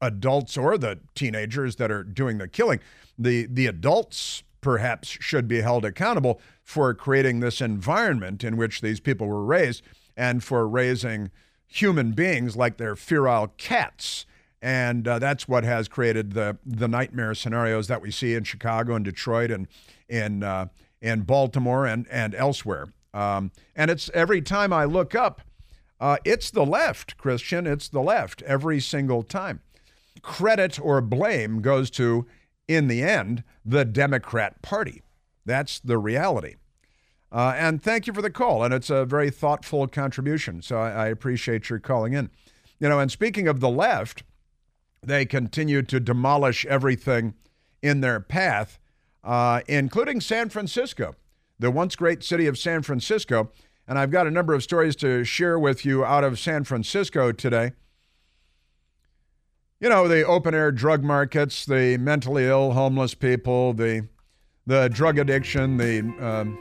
adults 0.00 0.56
or 0.56 0.78
the 0.78 0.98
teenagers 1.14 1.76
that 1.76 1.90
are 1.90 2.02
doing 2.02 2.38
the 2.38 2.48
killing. 2.48 2.80
The 3.18 3.46
the 3.46 3.66
adults 3.66 4.42
perhaps 4.60 5.08
should 5.08 5.48
be 5.48 5.60
held 5.60 5.84
accountable 5.84 6.40
for 6.62 6.92
creating 6.94 7.40
this 7.40 7.60
environment 7.60 8.44
in 8.44 8.56
which 8.56 8.80
these 8.80 9.00
people 9.00 9.26
were 9.26 9.44
raised 9.44 9.82
and 10.16 10.42
for 10.42 10.68
raising 10.68 11.30
human 11.66 12.12
beings 12.12 12.56
like 12.56 12.76
they're 12.76 12.96
feral 12.96 13.48
cats. 13.56 14.26
And 14.60 15.06
uh, 15.06 15.18
that's 15.18 15.46
what 15.46 15.64
has 15.64 15.86
created 15.86 16.32
the, 16.32 16.58
the 16.66 16.88
nightmare 16.88 17.34
scenarios 17.34 17.86
that 17.86 18.02
we 18.02 18.10
see 18.10 18.34
in 18.34 18.44
Chicago 18.44 18.96
and 18.96 19.04
Detroit 19.04 19.50
and 19.50 19.68
in, 20.08 20.42
uh, 20.42 20.66
in 21.00 21.20
Baltimore 21.20 21.86
and, 21.86 22.06
and 22.10 22.34
elsewhere. 22.34 22.86
Um, 23.14 23.52
and 23.76 23.90
it's 23.90 24.10
every 24.12 24.42
time 24.42 24.72
I 24.72 24.84
look 24.84 25.14
up, 25.14 25.42
uh, 26.00 26.16
it's 26.24 26.50
the 26.50 26.66
left, 26.66 27.16
Christian. 27.16 27.66
It's 27.66 27.88
the 27.88 28.00
left 28.00 28.42
every 28.42 28.80
single 28.80 29.22
time. 29.22 29.60
Credit 30.22 30.80
or 30.80 31.00
blame 31.00 31.60
goes 31.60 31.90
to 31.92 32.26
in 32.68 32.86
the 32.86 33.02
end, 33.02 33.42
the 33.64 33.84
Democrat 33.84 34.62
Party. 34.62 35.02
That's 35.44 35.80
the 35.80 35.98
reality. 35.98 36.56
Uh, 37.32 37.54
and 37.56 37.82
thank 37.82 38.06
you 38.06 38.12
for 38.12 38.22
the 38.22 38.30
call. 38.30 38.62
And 38.62 38.72
it's 38.72 38.90
a 38.90 39.04
very 39.04 39.30
thoughtful 39.30 39.86
contribution. 39.88 40.62
So 40.62 40.78
I, 40.78 40.90
I, 40.90 41.06
appreciate 41.08 41.68
your 41.68 41.78
calling 41.78 42.12
in. 42.12 42.30
You 42.78 42.88
know, 42.88 43.00
and 43.00 43.10
speaking 43.10 43.48
of 43.48 43.60
the 43.60 43.68
left, 43.68 44.22
they 45.02 45.26
continue 45.26 45.82
to 45.82 46.00
demolish 46.00 46.64
everything 46.66 47.34
in 47.82 48.00
their 48.00 48.20
path, 48.20 48.78
uh, 49.24 49.60
including 49.68 50.20
San 50.20 50.48
Francisco, 50.48 51.14
the 51.58 51.70
once 51.70 51.96
great 51.96 52.22
city 52.22 52.46
of 52.46 52.58
San 52.58 52.82
Francisco. 52.82 53.50
And 53.86 53.98
I've 53.98 54.10
got 54.10 54.26
a 54.26 54.30
number 54.30 54.54
of 54.54 54.62
stories 54.62 54.96
to 54.96 55.24
share 55.24 55.58
with 55.58 55.84
you 55.84 56.04
out 56.04 56.24
of 56.24 56.38
San 56.38 56.64
Francisco 56.64 57.32
today 57.32 57.72
you 59.80 59.88
know, 59.88 60.08
the 60.08 60.24
open 60.24 60.54
air 60.54 60.72
drug 60.72 61.04
markets, 61.04 61.64
the 61.64 61.96
mentally 61.98 62.46
ill, 62.46 62.72
homeless 62.72 63.14
people, 63.14 63.72
the 63.72 64.06
the 64.66 64.88
drug 64.88 65.18
addiction, 65.18 65.76
the 65.78 66.00
um, 66.20 66.58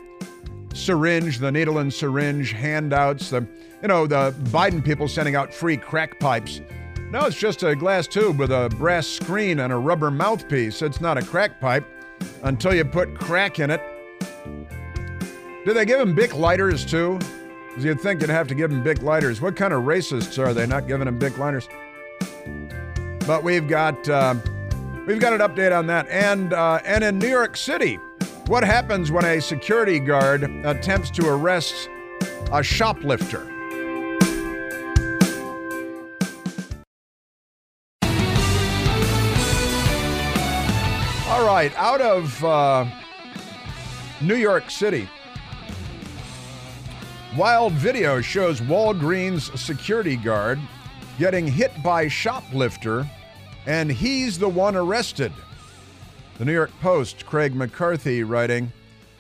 syringe, 0.74 1.40
the 1.40 1.52
needle 1.52 1.80
and 1.80 1.94
syringe 1.94 2.52
handouts, 2.52 3.32
the 3.32 3.46
you 3.82 3.88
know 3.88 4.06
the 4.06 4.34
Biden 4.50 4.84
people 4.84 5.08
sending 5.08 5.36
out 5.36 5.54
free 5.54 5.78
crack 5.78 6.20
pipes. 6.20 6.62
No, 7.12 7.26
it's 7.26 7.38
just 7.38 7.64
a 7.64 7.76
glass 7.76 8.06
tube 8.06 8.38
with 8.38 8.52
a 8.52 8.70
brass 8.78 9.08
screen 9.08 9.62
and 9.62 9.72
a 9.72 9.78
rubber 9.78 10.12
mouthpiece. 10.12 10.82
It's 10.82 11.02
not 11.02 11.18
a 11.18 11.22
crack 11.22 11.60
pipe 11.60 11.86
until 12.44 12.74
you 12.74 12.84
put 12.84 13.16
crack 13.16 13.60
in 13.60 13.72
it. 13.72 13.82
Do 15.66 15.74
they 15.74 15.86
give 15.86 16.00
them 16.00 16.14
big 16.14 16.34
lighters 16.34 16.86
too? 16.86 17.18
Because 17.70 17.86
you'd 17.86 18.02
think 18.02 18.22
you'd 18.22 18.30
have 18.30 18.48
to 18.48 18.56
give 18.56 18.70
them 18.70 18.84
big 18.84 19.04
lighters. 19.04 19.42
What 19.42 19.56
kind 19.56 19.74
of 19.74 19.84
racists 19.84 20.38
are 20.38 20.54
they 20.54 20.68
not 20.68 20.88
giving 20.88 21.06
them 21.06 21.18
big 21.18 21.38
lighters? 21.38 21.68
But 23.28 23.44
we've 23.44 23.68
got 23.68 24.08
uh, 24.08 24.36
we've 25.06 25.20
got 25.20 25.34
an 25.34 25.42
update 25.42 25.78
on 25.78 25.86
that, 25.88 26.08
and 26.08 26.54
uh, 26.54 26.80
and 26.86 27.04
in 27.04 27.20
New 27.20 27.28
York 27.28 27.58
City, 27.58 27.96
what 28.46 28.64
happens 28.64 29.12
when 29.12 29.26
a 29.26 29.42
security 29.42 30.00
guard 30.00 30.44
attempts 30.44 31.10
to 31.12 31.28
arrest 31.28 31.90
a 32.54 32.64
shoplifter? 32.64 33.42
All 41.28 41.46
right, 41.46 41.74
out 41.76 42.00
of 42.00 42.46
uh, 42.46 42.86
New 44.22 44.36
York 44.36 44.72
City. 44.72 45.10
Wild 47.36 47.74
video 47.74 48.22
shows 48.22 48.62
Walgreens 48.62 49.56
security 49.58 50.16
guard 50.16 50.62
getting 51.20 51.46
hit 51.46 51.84
by 51.84 52.08
shoplifter 52.08 53.06
and 53.68 53.92
he's 53.92 54.40
the 54.40 54.48
one 54.48 54.78
arrested. 54.78 55.34
The 56.38 56.46
New 56.46 56.54
York 56.54 56.72
Post, 56.80 57.26
Craig 57.26 57.54
McCarthy 57.54 58.24
writing, 58.24 58.72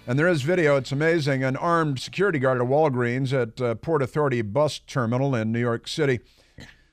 and 0.08 0.18
there 0.18 0.30
is 0.30 0.42
video, 0.42 0.78
it's 0.78 0.94
amazing. 0.94 1.44
An 1.44 1.58
armed 1.58 2.00
security 2.00 2.40
guard 2.40 2.62
at 2.62 2.68
Walgreens 2.68 3.34
at 3.34 3.60
uh, 3.60 3.76
Port 3.76 4.02
Authority 4.02 4.42
bus 4.42 4.80
terminal 4.80 5.36
in 5.36 5.52
New 5.52 5.60
York 5.60 5.86
City 5.86 6.22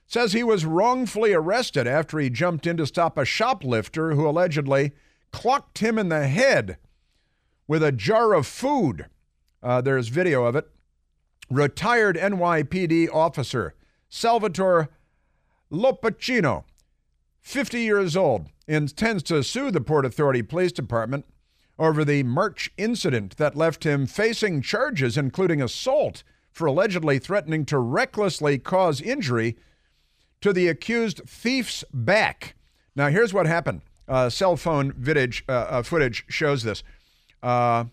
says 0.09 0.33
he 0.33 0.43
was 0.43 0.67
wrongfully 0.67 1.33
arrested 1.33 1.87
after 1.87 2.19
he 2.19 2.29
jumped 2.29 2.67
in 2.67 2.77
to 2.77 2.87
stop 2.87 3.17
a 3.17 3.25
shoplifter 3.25 4.15
who 4.15 4.29
allegedly 4.29 4.91
clocked 5.31 5.79
him 5.79 5.97
in 5.97 6.09
the 6.09 6.27
head 6.27 6.77
with 7.69 7.85
a 7.85 7.93
jar 7.93 8.35
of 8.35 8.49
food. 8.49 9.07
Uh, 9.63 9.81
there's 9.81 10.09
video 10.09 10.45
of 10.45 10.57
it. 10.57 10.69
retired 11.49 12.17
NYPD 12.17 13.09
officer 13.15 13.75
Salvatore 14.09 14.89
Lopacino, 15.71 16.65
50 17.45 17.81
years 17.81 18.17
old, 18.17 18.47
intends 18.67 19.23
to 19.25 19.45
sue 19.45 19.71
the 19.71 19.81
Port 19.81 20.07
Authority 20.07 20.43
Police 20.43 20.73
Department 20.73 21.27
over 21.79 22.03
the 22.03 22.23
March 22.23 22.73
incident 22.79 23.37
that 23.37 23.55
left 23.55 23.85
him 23.85 24.07
facing 24.07 24.63
charges, 24.63 25.19
including 25.19 25.61
assault, 25.61 26.23
for 26.51 26.67
allegedly 26.67 27.19
threatening 27.19 27.67
to 27.67 27.79
recklessly 27.79 28.59
cause 28.59 29.01
injury 29.01 29.57
to 30.41 30.53
the 30.55 30.69
accused 30.69 31.21
thief's 31.27 31.85
back. 31.93 32.55
Now, 32.97 33.09
here's 33.09 33.35
what 33.35 33.47
happened. 33.47 33.83
Uh, 34.09 34.31
cell 34.31 34.57
phone 34.57 34.93
footage, 34.93 35.45
uh, 35.47 35.53
uh, 35.53 35.83
footage 35.83 36.25
shows 36.29 36.63
this. 36.63 36.83
Uh, 37.43 37.85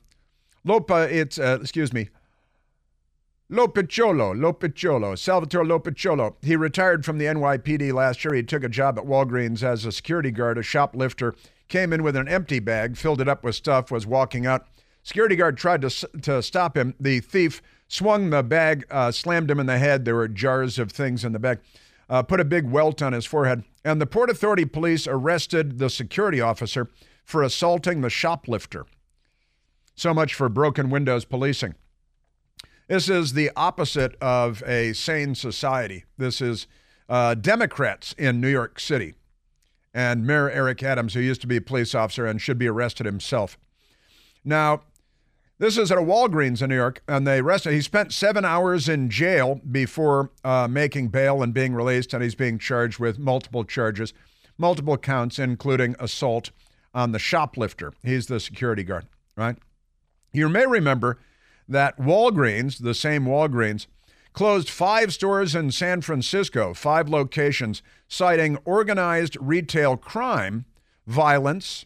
Lopa, 0.63 1.09
it's, 1.11 1.37
uh, 1.37 1.57
excuse 1.61 1.91
me, 1.91 2.09
Lopicciolo, 3.51 4.33
Lopicciolo, 4.33 5.19
Salvatore 5.19 5.65
Lopicciolo. 5.65 6.35
He 6.41 6.55
retired 6.55 7.03
from 7.03 7.17
the 7.17 7.25
NYPD 7.25 7.91
last 7.91 8.23
year. 8.23 8.33
He 8.33 8.43
took 8.43 8.63
a 8.63 8.69
job 8.69 8.97
at 8.97 9.03
Walgreens 9.03 9.61
as 9.61 9.83
a 9.83 9.91
security 9.91 10.31
guard, 10.31 10.57
a 10.57 10.63
shoplifter. 10.63 11.35
Came 11.67 11.91
in 11.91 12.01
with 12.01 12.15
an 12.15 12.29
empty 12.29 12.59
bag, 12.59 12.95
filled 12.95 13.19
it 13.19 13.27
up 13.27 13.43
with 13.43 13.55
stuff, 13.55 13.91
was 13.91 14.07
walking 14.07 14.45
out. 14.45 14.67
Security 15.03 15.35
guard 15.35 15.57
tried 15.57 15.81
to, 15.81 15.89
to 16.21 16.41
stop 16.41 16.77
him. 16.77 16.95
The 16.97 17.19
thief 17.19 17.61
swung 17.89 18.29
the 18.29 18.41
bag, 18.41 18.85
uh, 18.89 19.11
slammed 19.11 19.51
him 19.51 19.59
in 19.59 19.65
the 19.65 19.77
head. 19.77 20.05
There 20.05 20.15
were 20.15 20.29
jars 20.29 20.79
of 20.79 20.89
things 20.89 21.25
in 21.25 21.33
the 21.33 21.39
bag. 21.39 21.59
Uh, 22.09 22.23
put 22.23 22.39
a 22.39 22.45
big 22.45 22.69
welt 22.69 23.01
on 23.01 23.11
his 23.11 23.25
forehead. 23.25 23.65
And 23.83 23.99
the 23.99 24.05
Port 24.05 24.29
Authority 24.29 24.63
police 24.63 25.07
arrested 25.07 25.77
the 25.77 25.89
security 25.89 26.39
officer 26.39 26.89
for 27.25 27.43
assaulting 27.43 27.99
the 27.99 28.09
shoplifter. 28.09 28.85
So 29.95 30.13
much 30.13 30.33
for 30.33 30.47
broken 30.47 30.89
windows 30.89 31.25
policing. 31.25 31.75
This 32.91 33.07
is 33.07 33.31
the 33.31 33.51
opposite 33.55 34.17
of 34.19 34.61
a 34.67 34.91
sane 34.91 35.33
society. 35.33 36.03
This 36.17 36.41
is 36.41 36.67
uh, 37.07 37.35
Democrats 37.35 38.13
in 38.17 38.41
New 38.41 38.49
York 38.49 38.81
City 38.81 39.13
and 39.93 40.27
Mayor 40.27 40.49
Eric 40.49 40.83
Adams, 40.83 41.13
who 41.13 41.21
used 41.21 41.39
to 41.39 41.47
be 41.47 41.55
a 41.55 41.61
police 41.61 41.95
officer 41.95 42.25
and 42.25 42.41
should 42.41 42.57
be 42.57 42.67
arrested 42.67 43.05
himself. 43.05 43.57
Now, 44.43 44.81
this 45.57 45.77
is 45.77 45.89
at 45.89 45.99
a 45.99 46.01
Walgreens 46.01 46.61
in 46.61 46.67
New 46.67 46.75
York, 46.75 47.01
and 47.07 47.25
they 47.25 47.39
arrested. 47.39 47.71
He 47.71 47.79
spent 47.79 48.11
seven 48.11 48.43
hours 48.43 48.89
in 48.89 49.09
jail 49.09 49.61
before 49.71 50.31
uh, 50.43 50.67
making 50.69 51.07
bail 51.07 51.41
and 51.41 51.53
being 51.53 51.73
released, 51.73 52.13
and 52.13 52.21
he's 52.21 52.35
being 52.35 52.59
charged 52.59 52.99
with 52.99 53.17
multiple 53.17 53.63
charges, 53.63 54.13
multiple 54.57 54.97
counts, 54.97 55.39
including 55.39 55.95
assault 55.97 56.51
on 56.93 57.13
the 57.13 57.19
shoplifter. 57.19 57.93
He's 58.03 58.27
the 58.27 58.41
security 58.41 58.83
guard, 58.83 59.05
right? 59.37 59.55
You 60.33 60.49
may 60.49 60.65
remember 60.65 61.19
that 61.71 61.97
Walgreens, 61.97 62.81
the 62.81 62.93
same 62.93 63.25
Walgreens, 63.25 63.87
closed 64.33 64.69
five 64.69 65.13
stores 65.13 65.55
in 65.55 65.71
San 65.71 66.01
Francisco, 66.01 66.73
five 66.73 67.09
locations, 67.09 67.81
citing 68.07 68.57
organized 68.65 69.37
retail 69.39 69.97
crime, 69.97 70.65
violence 71.07 71.85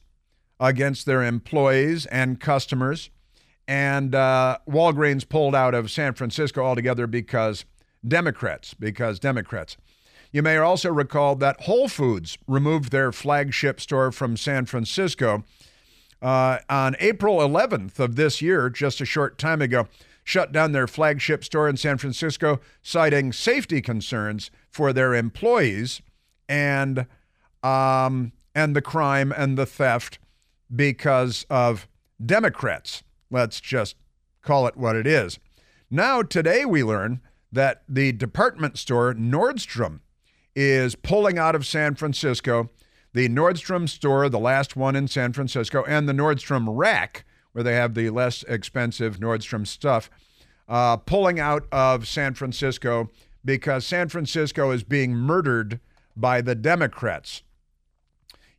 against 0.60 1.06
their 1.06 1.24
employees 1.24 2.06
and 2.08 2.40
customers. 2.40 3.10
And 3.68 4.14
uh, 4.14 4.60
Walgreens 4.68 5.28
pulled 5.28 5.56
out 5.56 5.74
of 5.74 5.90
San 5.90 6.14
Francisco 6.14 6.64
altogether 6.64 7.08
because 7.08 7.66
Democrats, 8.08 8.74
because 8.74 9.20
Democrats. 9.20 9.78
You 10.32 10.44
may 10.44 10.58
also 10.58 10.92
recall 10.92 11.36
that 11.38 11.62
Whole 11.62 11.88
Foods 11.88 12.38
removed 12.48 12.92
their 12.92 13.12
flagship 13.12 13.80
store 13.80 14.12
from 14.12 14.38
San 14.38 14.66
Francisco 14.66 15.44
uh, 16.22 16.60
on 16.70 16.96
April 17.00 17.38
11th 17.38 18.00
of 18.00 18.16
this 18.16 18.42
year, 18.42 18.70
just 18.70 19.02
a 19.02 19.06
short 19.06 19.38
time 19.38 19.62
ago, 19.62 19.88
shut 20.24 20.52
down 20.52 20.72
their 20.72 20.88
flagship 20.88 21.44
store 21.44 21.70
in 21.70 21.78
San 21.78 21.98
Francisco, 21.98 22.60
citing 22.82 23.32
safety 23.32 23.82
concerns 23.82 24.52
for 24.70 24.92
their 24.92 25.14
employees 25.14 26.02
and 26.50 27.06
um, 27.64 28.32
and 28.54 28.76
the 28.76 28.82
crime 28.82 29.34
and 29.36 29.58
the 29.58 29.66
theft 29.66 30.20
because 30.74 31.46
of 31.50 31.88
Democrats. 32.24 33.04
Let's 33.30 33.60
just 33.60 33.96
call 34.42 34.68
it 34.68 34.78
what 34.78 34.96
it 34.96 35.08
is. 35.08 35.40
Now, 35.90 36.22
today 36.22 36.66
we 36.66 36.84
learn 36.84 37.22
that 37.52 37.84
the 37.88 38.12
department 38.12 38.78
store 38.78 39.14
Nordstrom 39.14 40.00
is 40.56 40.96
pulling 40.96 41.38
out 41.38 41.56
of 41.56 41.66
San 41.66 41.96
Francisco 41.96 42.70
the 43.16 43.30
Nordstrom 43.30 43.88
store, 43.88 44.28
the 44.28 44.38
last 44.38 44.76
one 44.76 44.94
in 44.94 45.08
San 45.08 45.32
Francisco, 45.32 45.86
and 45.86 46.08
the 46.08 46.14
Nordstrom 46.14 46.66
rack, 46.68 47.24
where 47.54 47.64
they 47.64 47.74
have 47.74 47.94
the 47.94 48.10
less 48.10 48.44
expensive 48.44 49.20
Nordstrom 49.20 49.66
stuff, 49.66 50.10
uh, 50.68 50.98
pulling 50.98 51.40
out 51.40 51.66
of 51.72 52.10
San 52.10 52.34
Francisco 52.34 53.10
because 53.46 53.86
San 53.86 54.10
Francisco 54.10 54.70
is 54.72 54.84
being 54.84 55.16
murdered 55.16 55.80
by 56.18 56.42
the 56.42 56.56
Democrats. 56.56 57.42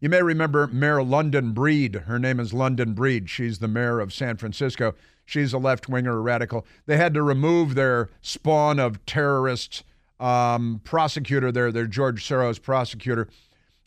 You 0.00 0.08
may 0.08 0.22
remember 0.22 0.66
Mayor 0.68 1.02
London 1.02 1.52
Breed. 1.52 1.94
Her 2.06 2.18
name 2.18 2.40
is 2.40 2.54
London 2.54 2.94
Breed. 2.94 3.28
She's 3.28 3.58
the 3.58 3.68
mayor 3.68 4.00
of 4.00 4.10
San 4.10 4.38
Francisco. 4.38 4.94
She's 5.26 5.52
a 5.52 5.58
left 5.58 5.86
winger, 5.86 6.16
a 6.16 6.20
radical. 6.20 6.64
They 6.86 6.96
had 6.96 7.12
to 7.12 7.22
remove 7.22 7.74
their 7.74 8.08
spawn 8.22 8.78
of 8.78 9.04
terrorist 9.04 9.82
um, 10.18 10.80
prosecutor 10.82 11.52
there, 11.52 11.70
their 11.70 11.86
George 11.86 12.26
Soros 12.26 12.62
prosecutor, 12.62 13.28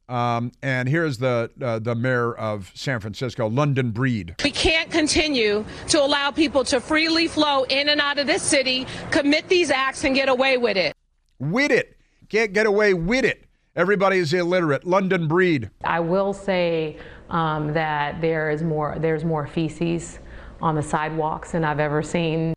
um, 0.10 0.52
and 0.62 0.90
here's 0.90 1.20
the 1.20 1.52
uh, 1.62 1.80
the 1.80 1.96
mayor 1.96 2.34
of 2.34 2.72
San 2.74 3.00
Francisco, 3.00 3.48
London 3.48 3.92
Breed. 3.92 4.36
We 4.44 4.52
can't 4.52 4.90
continue 4.90 5.64
to 5.90 6.04
allow 6.04 6.32
people 6.32 6.64
to 6.66 6.82
freely 6.82 7.28
flow 7.28 7.64
in 7.64 7.90
and 7.90 8.02
out 8.02 8.18
of 8.18 8.28
this 8.28 8.42
city, 8.42 8.88
commit 9.12 9.48
these 9.48 9.70
acts, 9.70 10.04
and 10.04 10.16
get 10.16 10.28
away 10.28 10.58
with 10.58 10.78
it. 10.78 10.96
With 11.40 11.72
it, 11.72 11.98
can't 12.28 12.54
get 12.54 12.66
away 12.66 12.94
with 12.94 13.24
it. 13.24 13.46
Everybody 13.76 14.18
is 14.18 14.34
illiterate. 14.34 14.86
London 14.86 15.28
Breed. 15.28 15.70
I 15.84 16.00
will 16.00 16.34
say 16.34 16.98
um, 17.30 17.74
that 17.74 18.20
there 18.20 18.50
is 18.50 18.64
more. 18.64 18.98
There's 19.00 19.24
more 19.24 19.46
feces 19.46 20.20
on 20.62 20.76
the 20.76 20.84
sidewalks 20.84 21.52
than 21.52 21.64
I've 21.64 21.80
ever 21.80 22.02
seen. 22.02 22.54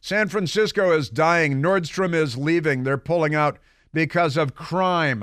San 0.00 0.28
Francisco 0.28 0.92
is 0.92 1.08
dying. 1.08 1.62
Nordstrom 1.62 2.14
is 2.14 2.36
leaving. 2.36 2.82
They're 2.82 2.98
pulling 2.98 3.34
out 3.34 3.58
because 3.92 4.36
of 4.36 4.54
crime. 4.54 5.22